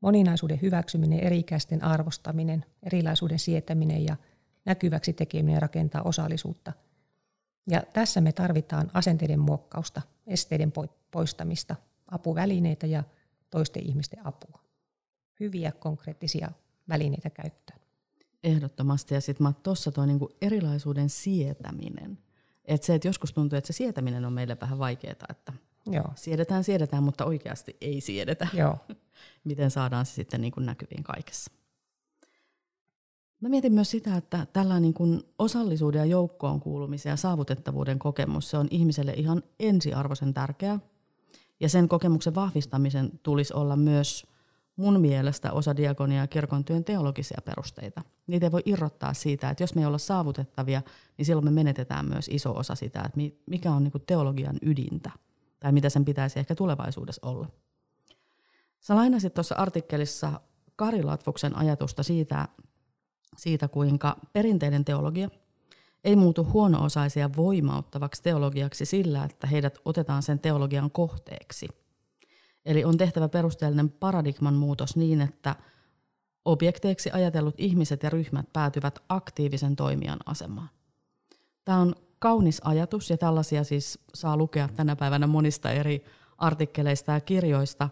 [0.00, 4.16] Moninaisuuden hyväksyminen, erikäisten arvostaminen, erilaisuuden sietäminen ja
[4.64, 6.72] näkyväksi tekeminen rakentaa osallisuutta.
[7.70, 10.72] Ja tässä me tarvitaan asenteiden muokkausta, esteiden
[11.10, 11.76] poistamista,
[12.10, 13.04] apuvälineitä ja
[13.50, 14.60] toisten ihmisten apua.
[15.40, 16.50] Hyviä konkreettisia
[16.88, 17.80] välineitä käyttöön.
[18.44, 19.14] Ehdottomasti.
[19.14, 22.18] Ja sitten tuossa tuo niinku erilaisuuden sietäminen–
[22.64, 25.52] että se, että joskus tuntuu, että se sietäminen on meille vähän vaikeaa, että
[25.86, 26.08] Joo.
[26.14, 28.48] siedetään, siedetään, mutta oikeasti ei siedetä.
[28.52, 28.76] Joo.
[29.44, 31.50] Miten saadaan se sitten niin kuin näkyviin kaikessa.
[33.40, 38.50] Mä mietin myös sitä, että tällainen niin kuin osallisuuden ja joukkoon kuulumisen ja saavutettavuuden kokemus,
[38.50, 40.78] se on ihmiselle ihan ensiarvoisen tärkeä.
[41.60, 44.26] Ja sen kokemuksen vahvistamisen tulisi olla myös
[44.76, 48.02] mun mielestä osa diakonia ja kirkon työn teologisia perusteita.
[48.26, 50.82] Niitä ei voi irrottaa siitä, että jos me ei olla saavutettavia,
[51.18, 55.10] niin silloin me menetetään myös iso osa sitä, että mikä on niin teologian ydintä
[55.60, 57.48] tai mitä sen pitäisi ehkä tulevaisuudessa olla.
[58.80, 60.40] Sä lainasit tuossa artikkelissa
[60.76, 62.48] Kari Latvuksen ajatusta siitä,
[63.36, 65.28] siitä, kuinka perinteinen teologia
[66.04, 71.68] ei muutu huono-osaisia voimauttavaksi teologiaksi sillä, että heidät otetaan sen teologian kohteeksi.
[72.66, 75.56] Eli on tehtävä perusteellinen paradigman muutos niin, että
[76.44, 80.68] objekteiksi ajatellut ihmiset ja ryhmät päätyvät aktiivisen toimijan asemaan.
[81.64, 86.04] Tämä on kaunis ajatus ja tällaisia siis saa lukea tänä päivänä monista eri
[86.38, 87.88] artikkeleista ja kirjoista.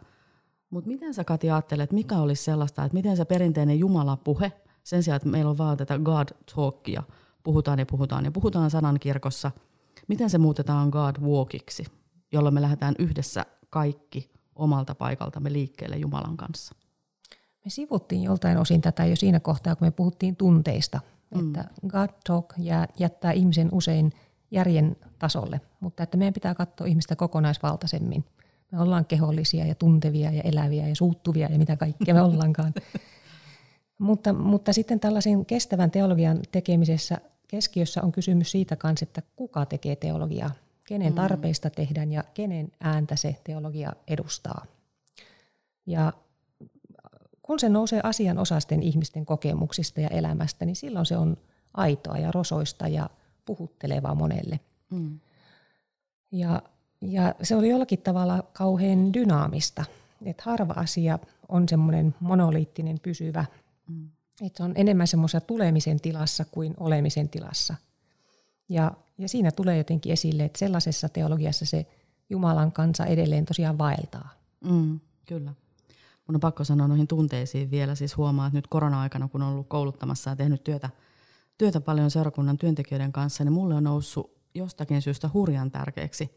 [0.70, 4.52] Mutta miten sä Kati ajattelet, mikä olisi sellaista, että miten se perinteinen Jumala-puhe,
[4.84, 7.02] sen sijaan, että meillä on vaan tätä God talkia,
[7.42, 9.50] puhutaan ja puhutaan ja puhutaan sanan kirkossa,
[10.08, 11.84] miten se muutetaan God walkiksi,
[12.32, 16.74] jolloin me lähdetään yhdessä kaikki omalta paikaltamme liikkeelle Jumalan kanssa?
[17.64, 21.00] Me sivuttiin joltain osin tätä jo siinä kohtaa, kun me puhuttiin tunteista,
[21.34, 21.46] mm.
[21.46, 22.54] että God talk
[22.98, 24.12] jättää ihmisen usein
[24.50, 28.24] järjen tasolle, mutta että meidän pitää katsoa ihmistä kokonaisvaltaisemmin.
[28.72, 32.74] Me ollaan kehollisia ja tuntevia ja eläviä ja suuttuvia ja mitä kaikkea me ollaankaan.
[33.98, 39.96] mutta, mutta sitten tällaisen kestävän teologian tekemisessä keskiössä on kysymys siitä kanssa, että kuka tekee
[39.96, 40.50] teologiaa,
[40.84, 41.16] kenen mm.
[41.16, 44.66] tarpeista tehdään ja kenen ääntä se teologia edustaa.
[45.86, 46.12] Ja
[47.42, 51.36] kun se nousee asianosaisten ihmisten kokemuksista ja elämästä, niin silloin se on
[51.74, 53.10] aitoa ja rosoista ja
[53.44, 54.60] puhuttelevaa monelle.
[54.90, 55.20] Mm.
[56.32, 56.62] Ja,
[57.00, 59.84] ja se oli jollakin tavalla kauhean dynaamista.
[60.24, 61.18] Että harva asia
[61.48, 63.44] on semmoinen monoliittinen pysyvä.
[63.88, 64.08] Mm.
[64.42, 67.74] Että se on enemmän semmoisessa tulemisen tilassa kuin olemisen tilassa.
[68.68, 71.86] Ja, ja siinä tulee jotenkin esille, että sellaisessa teologiassa se
[72.30, 74.28] Jumalan kansa edelleen tosiaan vaeltaa.
[74.64, 75.54] Mm, kyllä.
[76.28, 77.94] Mun on pakko sanoa noihin tunteisiin vielä.
[77.94, 80.90] Siis huomaa, että nyt korona-aikana, kun on ollut kouluttamassa ja tehnyt työtä,
[81.58, 86.30] työtä paljon seurakunnan työntekijöiden kanssa, niin mulle on noussut jostakin syystä hurjan tärkeäksi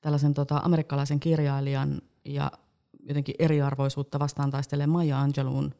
[0.00, 2.52] tällaisen tota, amerikkalaisen kirjailijan ja
[3.08, 5.74] jotenkin eriarvoisuutta vastaan taistelee Maya Angeloun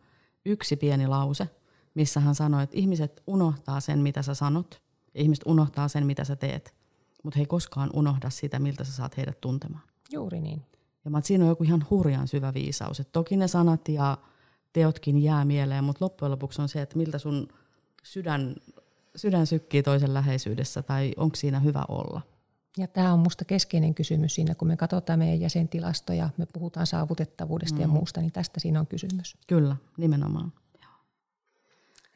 [0.46, 1.48] yksi pieni lause,
[1.94, 4.82] missä hän sanoi, että ihmiset unohtaa sen, mitä sä sanot,
[5.14, 6.74] ihmiset unohtaa sen, mitä sä teet,
[7.24, 9.82] mutta he ei koskaan unohda sitä, miltä sä saat heidät tuntemaan.
[10.12, 10.62] Juuri niin.
[11.04, 13.00] Ja mä, että siinä on joku ihan hurjan syvä viisaus.
[13.00, 14.18] Et toki ne sanat ja
[14.72, 17.48] teotkin jää mieleen, mutta loppujen lopuksi on se, että miltä sun
[18.02, 18.56] sydän,
[19.16, 22.20] sydän sykkii toisen läheisyydessä tai onko siinä hyvä olla.
[22.78, 27.76] Ja tämä on minusta keskeinen kysymys siinä, kun me katsotaan meidän jäsentilastoja, me puhutaan saavutettavuudesta
[27.76, 27.82] mm.
[27.82, 29.36] ja muusta, niin tästä siinä on kysymys.
[29.46, 30.52] Kyllä, nimenomaan.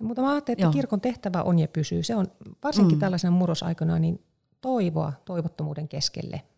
[0.00, 0.72] Mutta mä ajattelen, että Joo.
[0.72, 2.02] kirkon tehtävä on ja pysyy.
[2.02, 2.26] Se on
[2.64, 3.00] varsinkin mm.
[3.00, 4.24] tällaisena murrosaikana niin
[4.60, 6.42] toivoa toivottomuuden keskelle–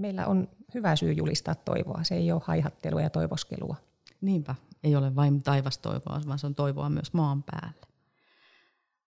[0.00, 2.04] meillä on hyvä syy julistaa toivoa.
[2.04, 3.76] Se ei ole haihattelua ja toivoskelua.
[4.20, 4.54] Niinpä,
[4.84, 7.86] ei ole vain taivastoivoa, vaan se on toivoa myös maan päälle.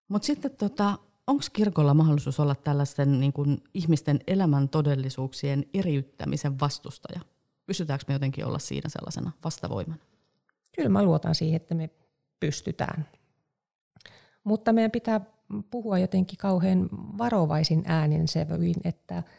[0.08, 0.98] Mutta sitten tota,
[1.28, 7.22] onko kirkolla mahdollisuus olla tällaisten niin kun, ihmisten elämän todellisuuksien eriyttämisen vastustaja?
[7.66, 10.02] Pystytäänkö me jotenkin olla siinä sellaisena vastavoimana?
[10.76, 11.90] Kyllä mä luotan siihen, että me
[12.40, 13.08] pystytään.
[14.44, 15.22] Mutta meidän pitää
[15.72, 19.24] puhua jotenkin kauhean varovaisin äänin sävyin, että–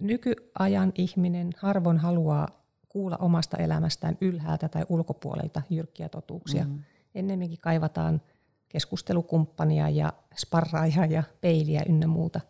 [0.00, 2.48] Nykyajan ihminen harvoin haluaa
[2.88, 6.64] kuulla omasta elämästään ylhäältä tai ulkopuolelta jyrkkiä totuuksia.
[6.64, 6.78] Mm.
[7.14, 8.22] Ennemminkin kaivataan
[8.68, 12.40] keskustelukumppania ja sparraajaa ja peiliä ynnä muuta.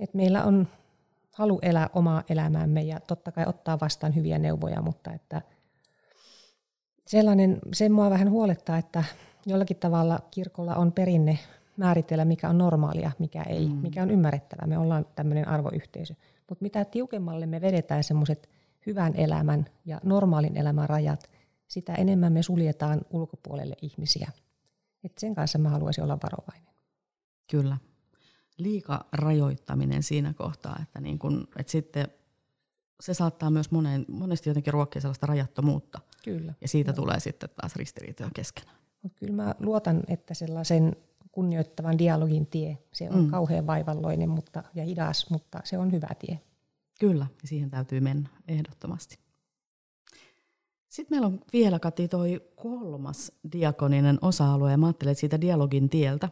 [0.00, 0.68] Et meillä on
[1.32, 5.42] halu elää omaa elämäämme ja totta kai ottaa vastaan hyviä neuvoja, mutta että
[7.06, 9.04] sellainen, se mua vähän huolettaa, että
[9.46, 11.38] jollakin tavalla kirkolla on perinne
[11.76, 13.74] määritellä, mikä on normaalia, mikä ei, mm.
[13.74, 14.66] mikä on ymmärrettävää.
[14.66, 16.14] Me ollaan tämmöinen arvoyhteisö.
[16.48, 18.48] Mutta mitä tiukemmalle me vedetään semmoiset
[18.86, 21.30] hyvän elämän ja normaalin elämän rajat,
[21.68, 24.30] sitä enemmän me suljetaan ulkopuolelle ihmisiä.
[25.04, 26.74] Et sen kanssa mä haluaisin olla varovainen.
[27.50, 27.76] Kyllä.
[28.58, 32.08] Liika rajoittaminen siinä kohtaa, että, niin kun, että sitten
[33.00, 36.00] se saattaa myös monen, monesti jotenkin ruokkia sellaista rajattomuutta.
[36.24, 36.54] Kyllä.
[36.60, 36.96] Ja siitä Joo.
[36.96, 38.81] tulee sitten taas ristiriitoja keskenään.
[39.02, 40.96] Mut kyllä mä luotan, että sellaisen
[41.32, 42.78] kunnioittavan dialogin tie.
[42.92, 43.30] Se on mm.
[43.30, 46.40] kauhean vaivalloinen mutta, ja hidas, mutta se on hyvä tie.
[47.00, 49.18] Kyllä, ja siihen täytyy mennä ehdottomasti.
[50.88, 55.88] Sitten meillä on vielä, Kati, toi kolmas diakoninen osa-alue, ja mä ajattelen, että siitä dialogin
[55.88, 56.28] tieltä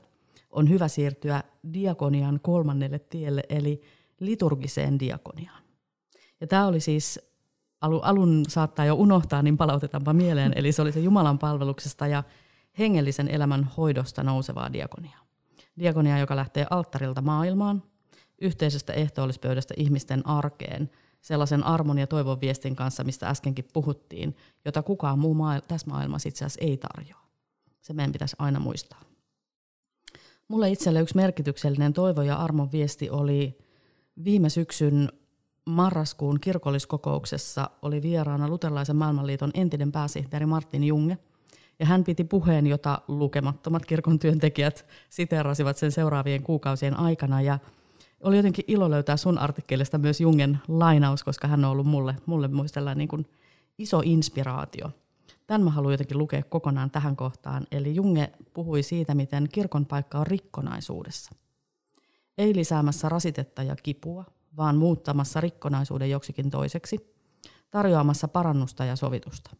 [0.50, 3.82] on hyvä siirtyä diakonian kolmannelle tielle, eli
[4.20, 5.62] liturgiseen diakoniaan.
[6.40, 7.20] Ja tämä oli siis,
[7.80, 12.22] alun, alun saattaa jo unohtaa, niin palautetaanpa mieleen, eli se oli se Jumalan palveluksesta ja
[12.80, 15.20] hengellisen elämän hoidosta nousevaa diakoniaa.
[15.78, 17.82] Diakonia, joka lähtee alttarilta maailmaan,
[18.40, 25.18] yhteisestä ehtoollispöydästä ihmisten arkeen, sellaisen armon ja toivon viestin kanssa, mistä äskenkin puhuttiin, jota kukaan
[25.18, 27.20] muu maa- tässä maailmassa itse asiassa ei tarjoa.
[27.80, 29.00] Se meidän pitäisi aina muistaa.
[30.48, 33.58] Mulle itselle yksi merkityksellinen toivo ja armon viesti oli
[34.24, 35.08] viime syksyn
[35.66, 41.18] marraskuun kirkolliskokouksessa oli vieraana Luterilaisen maailmanliiton entinen pääsihteeri Martin Junge–
[41.80, 47.42] Ja hän piti puheen, jota lukemattomat kirkon työntekijät siteerasivat sen seuraavien kuukausien aikana.
[47.42, 47.58] Ja
[48.22, 52.48] oli jotenkin ilo löytää sun artikkelista myös Jungen lainaus, koska hän on ollut mulle, mulle
[52.48, 53.26] muistellaan niin kuin
[53.78, 54.90] iso inspiraatio.
[55.46, 57.66] Tämän mä haluan jotenkin lukea kokonaan tähän kohtaan.
[57.72, 61.30] Eli Junge puhui siitä, miten kirkon paikka on rikkonaisuudessa.
[62.38, 64.24] Ei lisäämässä rasitetta ja kipua,
[64.56, 67.14] vaan muuttamassa rikkonaisuuden joksikin toiseksi,
[67.70, 69.50] tarjoamassa parannusta ja sovitusta.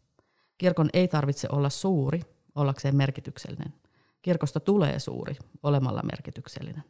[0.61, 2.21] Kirkon ei tarvitse olla suuri
[2.55, 3.73] ollakseen merkityksellinen.
[4.21, 6.83] Kirkosta tulee suuri olemalla merkityksellinen.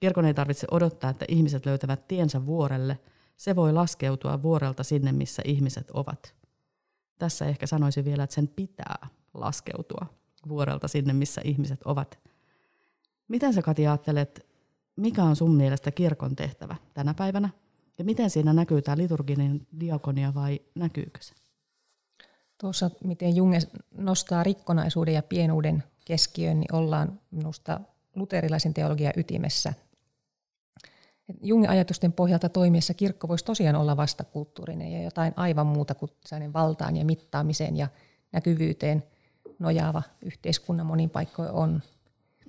[0.00, 2.98] Kirkon ei tarvitse odottaa, että ihmiset löytävät tiensä vuorelle.
[3.36, 6.34] Se voi laskeutua vuorelta sinne, missä ihmiset ovat.
[7.18, 10.06] Tässä ehkä sanoisin vielä, että sen pitää laskeutua
[10.48, 12.18] vuorelta sinne, missä ihmiset ovat.
[13.28, 14.46] Miten sä Kati ajattelet,
[14.96, 17.50] mikä on sun mielestä kirkon tehtävä tänä päivänä?
[17.98, 21.41] Ja miten siinä näkyy tämä liturginen diakonia vai näkyykö se?
[22.62, 23.58] Tuossa, miten Junge
[23.98, 27.80] nostaa rikkonaisuuden ja pienuuden keskiöön, niin ollaan minusta
[28.14, 29.74] luterilaisen teologian ytimessä.
[31.40, 36.10] Jungin ajatusten pohjalta toimiessa kirkko voisi tosiaan olla vastakulttuurinen ja jotain aivan muuta kuin
[36.52, 37.88] valtaan ja mittaamiseen ja
[38.32, 39.02] näkyvyyteen
[39.58, 41.82] nojaava yhteiskunnan monin paikkoin on.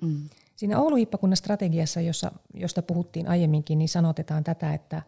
[0.02, 0.28] Mm.
[0.56, 5.02] Siinä Oulu-Hippakunnan strategiassa, jossa, josta puhuttiin aiemminkin, niin sanotetaan tätä, että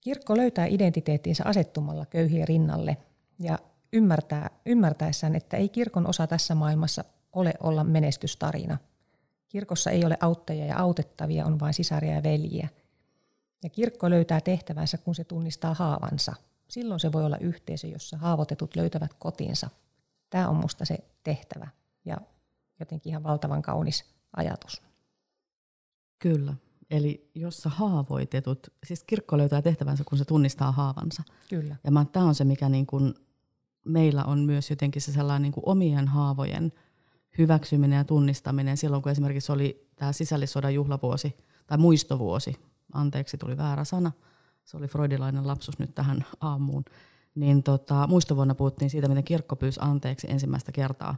[0.00, 2.96] kirkko löytää identiteettinsä asettumalla köyhien rinnalle
[3.38, 3.58] ja
[3.92, 8.78] ymmärtää, ymmärtäessään, että ei kirkon osa tässä maailmassa ole olla menestystarina.
[9.48, 12.68] Kirkossa ei ole auttajia ja autettavia, on vain sisaria ja veljiä.
[13.64, 16.32] Ja kirkko löytää tehtävänsä, kun se tunnistaa haavansa.
[16.68, 19.70] Silloin se voi olla yhteisö, jossa haavoitetut löytävät kotinsa.
[20.30, 21.68] Tämä on musta se tehtävä
[22.04, 22.16] ja
[22.80, 24.04] jotenkin ihan valtavan kaunis
[24.36, 24.82] ajatus.
[26.18, 26.54] Kyllä.
[26.90, 31.22] Eli jossa haavoitetut, siis kirkko löytää tehtävänsä, kun se tunnistaa haavansa.
[31.48, 31.76] Kyllä.
[31.84, 33.14] Ja tämä on se, mikä niin kuin
[33.84, 36.72] meillä on myös jotenkin se sellainen niin kuin omien haavojen
[37.38, 42.56] hyväksyminen ja tunnistaminen silloin, kun esimerkiksi oli tämä sisällissodan juhlavuosi tai muistovuosi,
[42.92, 44.12] anteeksi tuli väärä sana,
[44.64, 46.84] se oli freudilainen lapsus nyt tähän aamuun,
[47.34, 51.16] niin tota, muistovuonna puhuttiin siitä, miten kirkko pyysi anteeksi ensimmäistä kertaa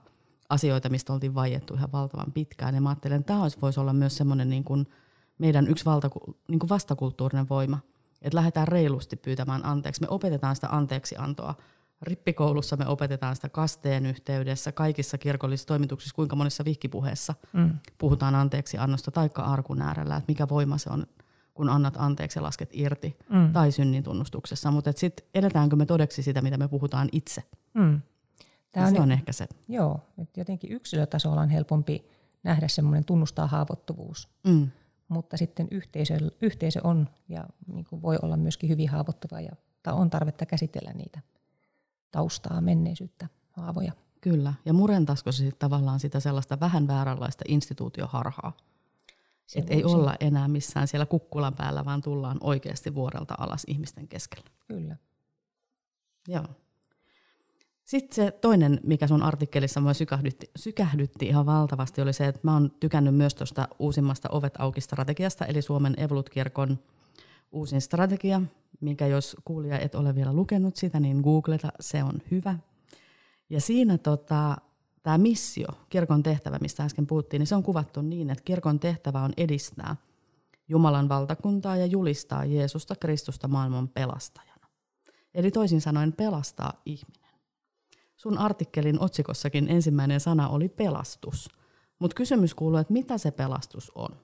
[0.48, 2.74] asioita, mistä oltiin vaiettu ihan valtavan pitkään.
[2.74, 4.86] Ja mä ajattelen, että tämä voisi olla myös semmoinen niin kuin
[5.38, 6.10] meidän yksi valta,
[6.48, 7.78] niin kuin vastakulttuurinen voima,
[8.22, 10.00] että lähdetään reilusti pyytämään anteeksi.
[10.00, 11.54] Me opetetaan sitä anteeksiantoa
[12.02, 17.70] rippikoulussa me opetetaan sitä kasteen yhteydessä, kaikissa kirkollisissa toimituksissa, kuinka monessa vihkipuheessa mm.
[17.98, 21.06] puhutaan anteeksi annosta taikka arkun äärellä, että mikä voima se on,
[21.54, 23.52] kun annat anteeksi ja lasket irti, mm.
[23.52, 24.70] tai synnin tunnustuksessa.
[24.70, 27.42] Mutta sitten edetäänkö me todeksi sitä, mitä me puhutaan itse?
[27.74, 28.00] Mm.
[28.72, 29.48] Tämä on, se on ehkä se.
[29.68, 32.04] Joo, että jotenkin yksilötasolla on helpompi
[32.42, 34.28] nähdä semmoinen tunnustaa haavoittuvuus.
[34.46, 34.70] Mm.
[35.08, 39.52] Mutta sitten yhteisö, yhteisö on ja niin voi olla myöskin hyvin haavoittuva ja
[39.86, 41.20] on tarvetta käsitellä niitä
[42.12, 43.92] taustaa, menneisyyttä, haavoja.
[44.20, 48.56] Kyllä, ja murentaisiko se sitten tavallaan sitä sellaista vähän vääränlaista instituutioharhaa?
[49.56, 54.50] Että ei olla enää missään siellä kukkulan päällä, vaan tullaan oikeasti vuorelta alas ihmisten keskellä.
[54.68, 54.96] Kyllä.
[56.28, 56.44] Joo.
[57.84, 62.52] Sitten se toinen, mikä sun artikkelissa mua sykähdytti, sykähdytti ihan valtavasti, oli se, että mä
[62.52, 66.78] oon tykännyt myös tuosta uusimmasta Ovet auki strategiasta, eli Suomen Evolut-kirkon
[67.52, 68.42] uusin strategia,
[68.80, 72.58] mikä jos kuulija et ole vielä lukenut sitä, niin googleta, se on hyvä.
[73.50, 74.56] Ja siinä tota,
[75.02, 79.22] tämä missio, kirkon tehtävä, mistä äsken puhuttiin, niin se on kuvattu niin, että kirkon tehtävä
[79.22, 79.96] on edistää
[80.68, 84.66] Jumalan valtakuntaa ja julistaa Jeesusta Kristusta maailman pelastajana.
[85.34, 87.32] Eli toisin sanoen pelastaa ihminen.
[88.16, 91.48] Sun artikkelin otsikossakin ensimmäinen sana oli pelastus.
[91.98, 94.16] Mutta kysymys kuuluu, että mitä se pelastus on?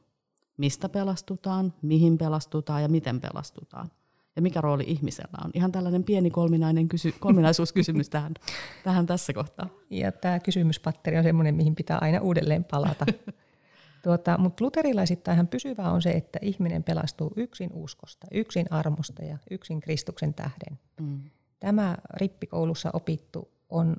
[0.59, 3.91] Mistä pelastutaan, mihin pelastutaan ja miten pelastutaan?
[4.37, 5.51] Ja mikä rooli ihmisellä on?
[5.55, 8.35] Ihan tällainen pieni kolminainen kysy- kolminaisuuskysymys tähän,
[8.85, 9.69] tähän tässä kohtaa.
[9.91, 13.07] Ja tämä kysymyspatteri on sellainen, mihin pitää aina uudelleen palata.
[14.05, 19.81] Tuota, mutta luterilaisittain pysyvää on se, että ihminen pelastuu yksin uskosta, yksin armosta ja yksin
[19.81, 20.79] Kristuksen tähden.
[21.01, 21.21] Mm.
[21.61, 23.97] Tämä rippikoulussa opittu on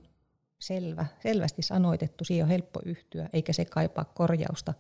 [0.59, 4.73] selvä, selvästi sanoitettu, siihen on helppo yhtyä, eikä se kaipaa korjausta,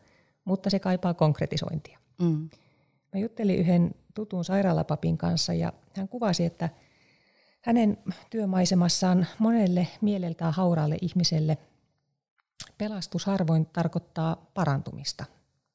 [0.45, 1.99] mutta se kaipaa konkretisointia.
[2.21, 2.49] Mm.
[3.13, 6.69] Mä juttelin yhden tutun sairaalapapin kanssa ja hän kuvasi, että
[7.61, 7.97] hänen
[8.29, 11.57] työmaisemassaan monelle mieleltään hauraalle ihmiselle
[12.77, 15.25] pelastus harvoin tarkoittaa parantumista.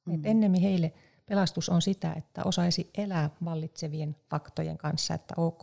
[0.07, 0.15] Mm.
[0.15, 0.93] Et ennemmin heille
[1.27, 5.62] pelastus on sitä, että osaisi elää vallitsevien faktojen kanssa, että ok,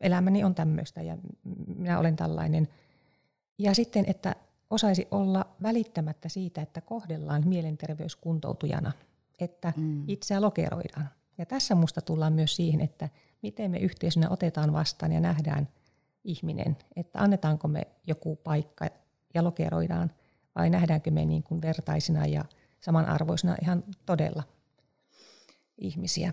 [0.00, 1.18] elämäni on tämmöistä ja
[1.76, 2.68] minä olen tällainen.
[3.58, 4.36] Ja sitten, että
[4.70, 8.92] osaisi olla välittämättä siitä, että kohdellaan mielenterveyskuntoutujana,
[9.38, 10.04] että mm.
[10.08, 11.08] itseä lokeroidaan.
[11.38, 13.08] Ja tässä musta tullaan myös siihen, että
[13.42, 15.68] miten me yhteisönä otetaan vastaan ja nähdään
[16.24, 18.86] ihminen, että annetaanko me joku paikka
[19.34, 20.10] ja lokeroidaan,
[20.54, 22.44] vai nähdäänkö me niin kuin vertaisina ja
[22.80, 24.42] samanarvoisina ihan todella
[25.78, 26.32] ihmisiä.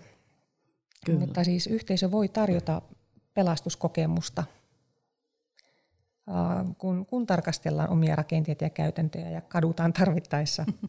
[1.06, 1.20] Kyllä.
[1.20, 2.82] Mutta siis yhteisö voi tarjota
[3.34, 4.44] pelastuskokemusta,
[6.78, 10.64] kun, kun tarkastellaan omia rakenteita ja käytäntöjä ja kadutaan tarvittaessa.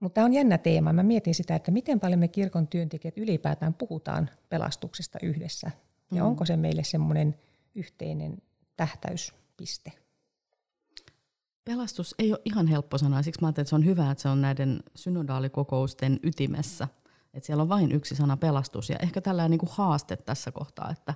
[0.00, 0.92] Mutta tämä on jännä teema.
[0.92, 5.70] Mä mietin sitä, että miten paljon me kirkon työntekijät ylipäätään puhutaan pelastuksesta yhdessä.
[6.12, 6.28] Ja mm.
[6.28, 7.34] onko se meille semmoinen
[7.74, 8.42] yhteinen
[8.76, 9.92] tähtäyspiste?
[11.64, 14.28] Pelastus ei ole ihan helppo sana, siksi mä ajattelin, että se on hyvä, että se
[14.28, 16.88] on näiden synodaalikokousten ytimessä.
[17.34, 20.90] Että siellä on vain yksi sana pelastus ja ehkä tällainen niin kuin haaste tässä kohtaa,
[20.90, 21.14] että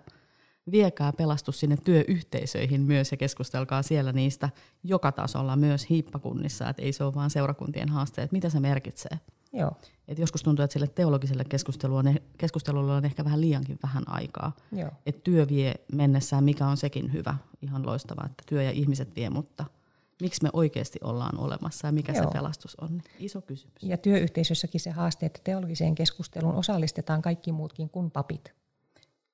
[0.70, 4.50] viekää pelastus sinne työyhteisöihin myös ja keskustelkaa siellä niistä
[4.84, 9.20] joka tasolla myös hiippakunnissa, että ei se ole vain seurakuntien haaste, että mitä se merkitsee.
[9.52, 9.72] Joo.
[10.08, 14.56] Et joskus tuntuu, että sille teologiselle keskustelulle, keskustelulle on ehkä vähän liiankin vähän aikaa.
[14.72, 14.90] Joo.
[15.06, 19.30] Et työ vie mennessään, mikä on sekin hyvä, ihan loistava, että työ ja ihmiset vie,
[19.30, 19.64] mutta
[20.22, 22.24] miksi me oikeasti ollaan olemassa ja mikä Joo.
[22.24, 23.02] se pelastus on?
[23.18, 23.82] Iso kysymys.
[23.82, 28.54] Ja työyhteisössäkin se haaste, että teologiseen keskusteluun osallistetaan kaikki muutkin kuin papit.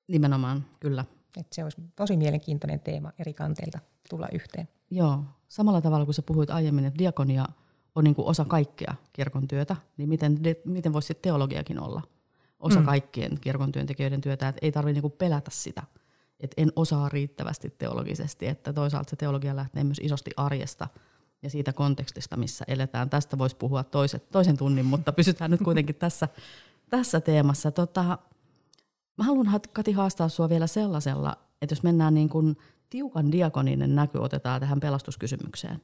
[0.07, 1.05] Nimenomaan, kyllä.
[1.37, 3.79] Et se olisi tosi mielenkiintoinen teema eri kanteilta
[4.09, 4.67] tulla yhteen.
[4.89, 7.45] Joo, samalla tavalla kuin sä puhuit aiemmin, että diakonia
[7.95, 12.01] on niin kuin osa kaikkea kirkon työtä, niin miten, de, miten voisi teologiakin olla
[12.59, 12.85] osa mm.
[12.85, 15.83] kaikkien kirkon työntekijöiden työtä, että ei tarvitse niin pelätä sitä,
[16.39, 20.87] että en osaa riittävästi teologisesti, että toisaalta se teologia lähtee myös isosti arjesta
[21.41, 23.09] ja siitä kontekstista, missä eletään.
[23.09, 26.27] Tästä voisi puhua toiset, toisen tunnin, mutta pysytään nyt kuitenkin tässä,
[26.89, 27.71] tässä teemassa.
[27.71, 28.17] Tota,
[29.17, 32.57] mä haluan Kati haastaa sinua vielä sellaisella, että jos mennään niin kuin
[32.89, 35.81] tiukan diakoninen näky otetaan tähän pelastuskysymykseen,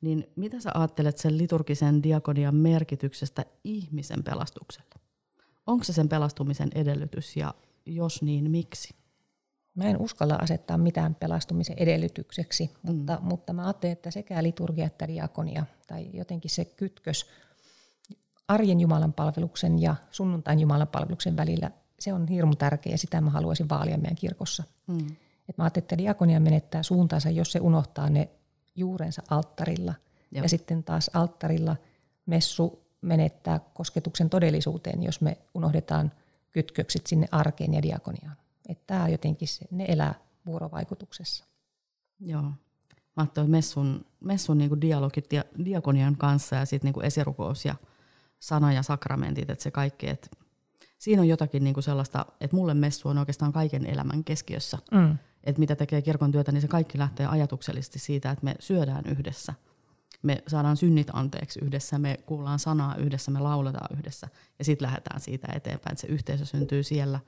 [0.00, 4.94] niin mitä sä ajattelet sen liturgisen diakonian merkityksestä ihmisen pelastukselle?
[5.66, 7.54] Onko se sen pelastumisen edellytys ja
[7.86, 8.94] jos niin, miksi?
[9.74, 12.92] Mä en uskalla asettaa mitään pelastumisen edellytykseksi, mm.
[12.94, 17.26] mutta, mutta mä ajattelen, että sekä liturgia että diakonia, tai jotenkin se kytkös
[18.48, 21.70] arjen Jumalan palveluksen ja sunnuntain Jumalan palveluksen välillä,
[22.02, 24.64] se on hirmu tärkeä ja sitä mä haluaisin vaalia meidän kirkossa.
[24.86, 25.16] Mm.
[25.48, 28.28] Et mä ajattelen, että diakonia menettää suuntaansa, jos se unohtaa ne
[28.76, 29.94] juurensa alttarilla.
[30.32, 30.42] Joo.
[30.42, 31.76] Ja sitten taas alttarilla
[32.26, 36.12] messu menettää kosketuksen todellisuuteen, jos me unohdetaan
[36.52, 38.36] kytkökset sinne arkeen ja diakoniaan.
[38.68, 40.14] Että tämä jotenkin, se, ne elää
[40.46, 41.44] vuorovaikutuksessa.
[42.20, 42.42] Joo.
[42.42, 42.52] Mä
[43.16, 47.74] ajattelin messun, messun niin dialogit dia, diakonian kanssa ja sitten niin esirukous ja
[48.38, 50.28] sana ja sakramentit, että se kaikki, että
[51.02, 54.78] siinä on jotakin niin kuin sellaista, että mulle messu on oikeastaan kaiken elämän keskiössä.
[54.90, 59.04] Mm että mitä tekee kirkon työtä, niin se kaikki lähtee ajatuksellisesti siitä, että me syödään
[59.06, 59.54] yhdessä.
[60.22, 64.28] Me saadaan synnit anteeksi yhdessä, me kuullaan sanaa yhdessä, me lauletaan yhdessä
[64.58, 67.20] ja sitten lähdetään siitä eteenpäin, että se yhteisö syntyy siellä.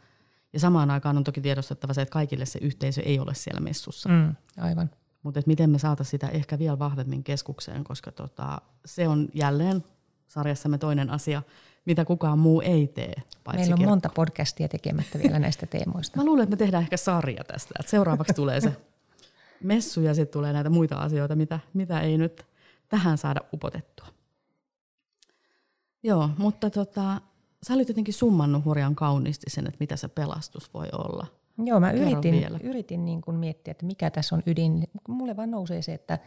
[0.52, 4.08] Ja samaan aikaan on toki tiedostettava se, että kaikille se yhteisö ei ole siellä messussa.
[4.08, 4.90] Mm, aivan.
[5.22, 9.84] Mutta miten me saataisiin sitä ehkä vielä vahvemmin keskukseen, koska tota, se on jälleen
[10.26, 11.42] sarjassamme toinen asia,
[11.84, 13.14] mitä kukaan muu ei tee.
[13.52, 13.90] Meillä on kirkko.
[13.90, 16.16] monta podcastia tekemättä vielä näistä teemoista.
[16.18, 17.74] Mä luulen, että me tehdään ehkä sarja tästä.
[17.80, 18.76] Että seuraavaksi tulee se
[19.62, 22.46] messu ja sitten tulee näitä muita asioita, mitä, mitä ei nyt
[22.88, 24.06] tähän saada upotettua.
[26.02, 27.20] Joo, mutta tota,
[27.62, 31.26] sä olit jotenkin summannut hurjan kauniisti sen, että mitä se pelastus voi olla.
[31.58, 34.88] Joo, mä yritin, yritin niin kuin miettiä, että mikä tässä on ydin.
[35.08, 36.18] Mulle vaan nousee se, että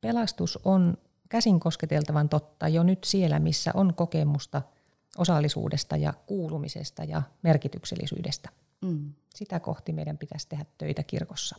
[0.00, 0.96] pelastus on
[1.34, 4.62] käsin kosketeltavan totta jo nyt siellä, missä on kokemusta–
[5.18, 8.48] osallisuudesta ja kuulumisesta ja merkityksellisyydestä.
[8.80, 9.12] Mm.
[9.34, 11.56] Sitä kohti meidän pitäisi tehdä töitä kirkossa.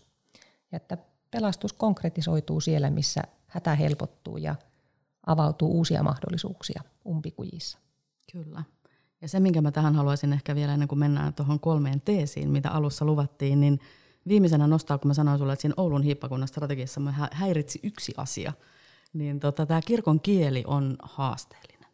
[0.72, 0.98] Ja että
[1.32, 4.56] pelastus konkretisoituu siellä, missä hätä helpottuu ja
[5.26, 7.78] avautuu uusia mahdollisuuksia umpikujissa.
[8.32, 8.64] Kyllä.
[9.22, 12.72] Ja se, minkä mä tähän haluaisin ehkä vielä ennen kuin mennään tuohon kolmeen teesiin, mitä
[12.72, 13.80] alussa luvattiin, niin
[14.28, 18.54] viimeisenä nostaa, kun mä sanoin sulle, että siinä Oulun hiippakunnan strategiassa mä häiritsi yksi asia,
[19.16, 21.90] niin tota, tämä kirkon kieli on haasteellinen.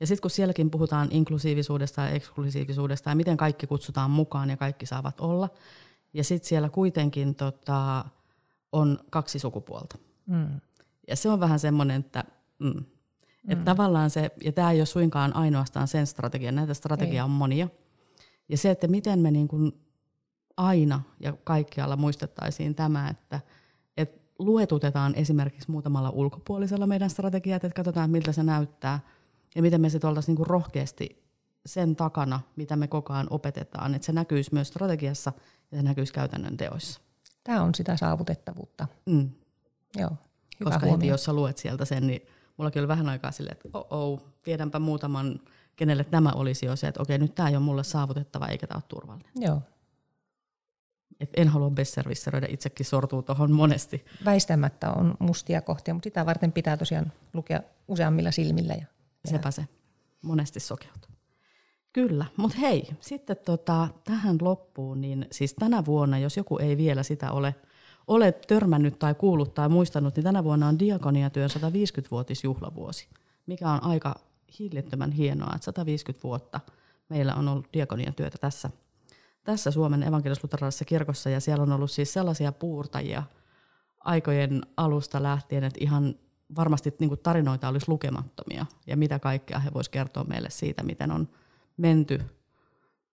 [0.00, 4.86] Ja sitten kun sielläkin puhutaan inklusiivisuudesta ja eksklusiivisuudesta ja miten kaikki kutsutaan mukaan ja kaikki
[4.86, 5.48] saavat olla,
[6.14, 8.04] ja sitten siellä kuitenkin tota,
[8.72, 9.98] on kaksi sukupuolta.
[10.26, 10.60] Mm.
[11.08, 12.24] Ja se on vähän semmoinen, että,
[12.58, 12.84] mm,
[13.48, 13.64] että mm.
[13.64, 17.68] tavallaan se, ja tämä ei ole suinkaan ainoastaan sen strategia, näitä strategiaa on monia.
[18.48, 19.72] Ja se, että miten me niin kuin
[20.56, 23.40] aina ja kaikkialla muistettaisiin tämä, että
[24.38, 29.00] luetutetaan esimerkiksi muutamalla ulkopuolisella meidän strategiat, että katsotaan miltä se näyttää–
[29.54, 31.24] ja miten me sitten oltaisiin niinku rohkeasti
[31.66, 35.32] sen takana, mitä me koko ajan opetetaan, että se näkyisi myös strategiassa
[35.72, 37.00] ja se näkyisi käytännön teoissa.
[37.44, 38.86] Tämä on sitä saavutettavuutta.
[39.06, 39.30] Mm.
[39.96, 40.10] Joo,
[40.60, 42.22] hyvä Koska heti jos sä luet sieltä sen, niin
[42.56, 45.40] mullakin oli vähän aikaa silleen, että oh, oh tiedänpä muutaman,
[45.76, 48.76] kenelle tämä olisi jo se, että okei, nyt tämä ei ole mulle saavutettava eikä tämä
[48.76, 49.32] ole turvallinen.
[49.36, 49.62] Joo.
[51.20, 54.04] Et en halua besservisseroida, itsekin sortuu tuohon monesti.
[54.24, 58.74] Väistämättä on mustia kohtia, mutta sitä varten pitää tosiaan lukea useammilla silmillä.
[58.74, 58.86] Ja,
[59.24, 59.68] Sepä se.
[60.22, 61.10] Monesti sokeutuu.
[61.92, 67.02] Kyllä, mutta hei, sitten tota, tähän loppuun, niin siis tänä vuonna, jos joku ei vielä
[67.02, 67.54] sitä ole,
[68.06, 73.08] ole törmännyt tai kuullut tai muistanut, niin tänä vuonna on Diakoniatyön 150-vuotisjuhlavuosi,
[73.46, 74.14] mikä on aika
[74.58, 76.60] hillittömän hienoa, että 150 vuotta
[77.08, 78.70] meillä on ollut diakoniatyötä tässä,
[79.44, 80.42] tässä Suomen evankelis
[80.86, 83.22] kirkossa, ja siellä on ollut siis sellaisia puurtajia
[84.00, 86.14] aikojen alusta lähtien, että ihan
[86.56, 91.10] varmasti niin kuin tarinoita olisi lukemattomia, ja mitä kaikkea he voisivat kertoa meille siitä, miten
[91.10, 91.28] on
[91.76, 92.20] menty,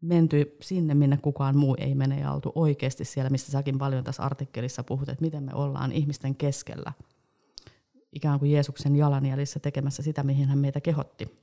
[0.01, 4.23] menty sinne, minne kukaan muu ei mene ja oltu oikeasti siellä, mistä säkin paljon tässä
[4.23, 6.93] artikkelissa puhut, että miten me ollaan ihmisten keskellä,
[8.13, 11.41] ikään kuin Jeesuksen jalanjäljissä tekemässä sitä, mihin hän meitä kehotti.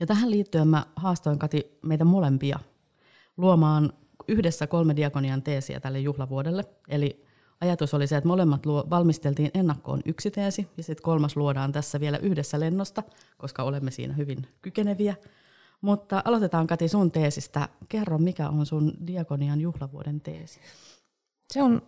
[0.00, 2.58] Ja tähän liittyen mä haastoin Kati meitä molempia
[3.36, 3.92] luomaan
[4.28, 6.64] yhdessä kolme diakonian teesiä tälle juhlavuodelle.
[6.88, 7.24] Eli
[7.60, 12.00] ajatus oli se, että molemmat luo, valmisteltiin ennakkoon yksi teesi ja sitten kolmas luodaan tässä
[12.00, 13.02] vielä yhdessä lennosta,
[13.38, 15.14] koska olemme siinä hyvin kykeneviä–
[15.82, 17.68] mutta aloitetaan Kati sun teesistä.
[17.88, 20.60] Kerro, mikä on sun diakonian juhlavuoden teesi?
[21.52, 21.82] Se on,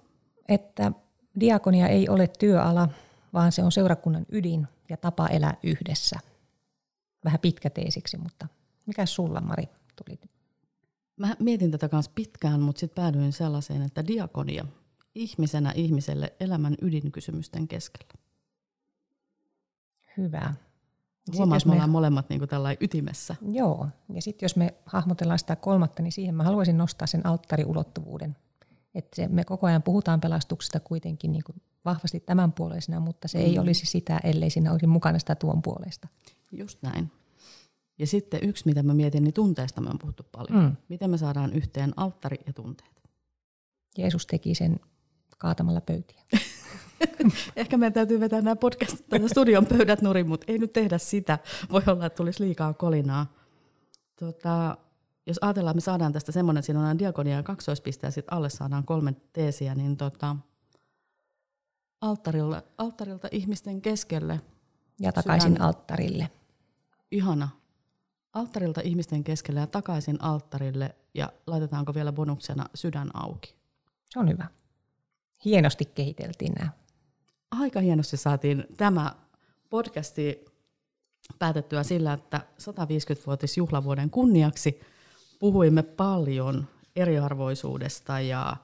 [0.49, 0.93] että
[1.41, 2.89] diakonia ei ole työala,
[3.33, 6.19] vaan se on seurakunnan ydin ja tapa elää yhdessä.
[7.25, 8.49] Vähän pitkä teesiksi, mutta
[8.87, 10.19] mikä sulla Mari tuli?
[11.17, 14.65] Mä mietin tätä kanssa pitkään, mutta sitten päädyin sellaiseen, että diakonia
[15.15, 18.15] ihmisenä ihmiselle elämän ydinkysymysten keskellä.
[20.17, 20.55] Hyvä.
[21.37, 23.37] Huomaa, että me ollaan molemmat niin tällä ytimessä.
[23.49, 28.37] Joo, ja sitten jos me hahmotellaan sitä kolmatta, niin siihen mä haluaisin nostaa sen alttariulottuvuuden.
[28.95, 33.39] Että se, me koko ajan puhutaan pelastuksesta kuitenkin niin kuin vahvasti tämän puoleisena, mutta se
[33.39, 33.45] mm.
[33.45, 36.09] ei olisi sitä, ellei siinä olisi mukana sitä tuon puolesta.
[36.53, 37.11] Just näin.
[37.99, 40.65] Ja sitten yksi, mitä mä mietin, niin tunteesta me on puhuttu paljon.
[40.65, 40.77] Mm.
[40.89, 43.03] Miten me saadaan yhteen alttari ja tunteet?
[43.99, 44.81] Jeesus teki sen
[45.39, 46.23] kaatamalla pöytiä.
[47.57, 51.39] Ehkä meidän täytyy vetää nämä podcast tai studion pöydät nurin, mutta ei nyt tehdä sitä.
[51.71, 53.33] Voi olla, että tulisi liikaa kolinaa.
[54.17, 54.77] Tota,
[55.27, 58.37] jos ajatellaan, että me saadaan tästä semmoinen, että siinä on diakonia ja kaksoispiste ja sitten
[58.37, 60.37] alle saadaan kolme teesiä, niin tota,
[62.01, 64.41] alttarilta, alttarilta ihmisten keskelle.
[65.01, 66.31] Ja takaisin sydän, alttarille.
[67.11, 67.49] Ihana.
[68.35, 73.55] Alttarilta ihmisten keskelle ja takaisin alttarille ja laitetaanko vielä bonuksena sydän auki?
[74.11, 74.47] Se on hyvä.
[75.45, 76.71] Hienosti kehiteltiin nämä
[77.51, 79.15] aika hienosti saatiin tämä
[79.71, 80.45] podcasti
[81.39, 84.81] päätettyä sillä, että 150-vuotisjuhlavuoden kunniaksi
[85.39, 86.67] puhuimme paljon
[86.97, 88.57] eriarvoisuudesta ja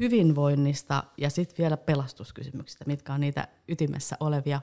[0.00, 4.60] hyvinvoinnista ja sitten vielä pelastuskysymyksistä, mitkä on niitä ytimessä olevia.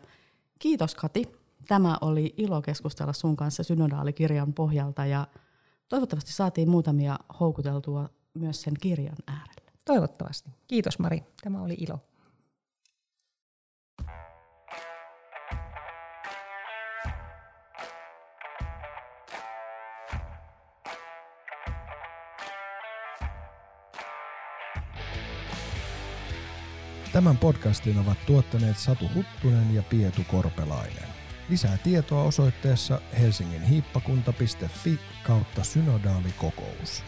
[0.59, 1.46] Kiitos Kati.
[1.67, 5.27] Tämä oli ilo keskustella sun kanssa synodaalikirjan pohjalta ja
[5.89, 9.71] toivottavasti saatiin muutamia houkuteltua myös sen kirjan äärelle.
[9.85, 10.49] Toivottavasti.
[10.67, 11.23] Kiitos Mari.
[11.43, 11.99] Tämä oli ilo.
[27.13, 31.16] Tämän podcastin ovat tuottaneet Satu Huttunen ja Pietu Korpelainen.
[31.49, 37.03] Lisää tietoa osoitteessa helsinginhiippakunta.fi kautta synodaalikokous.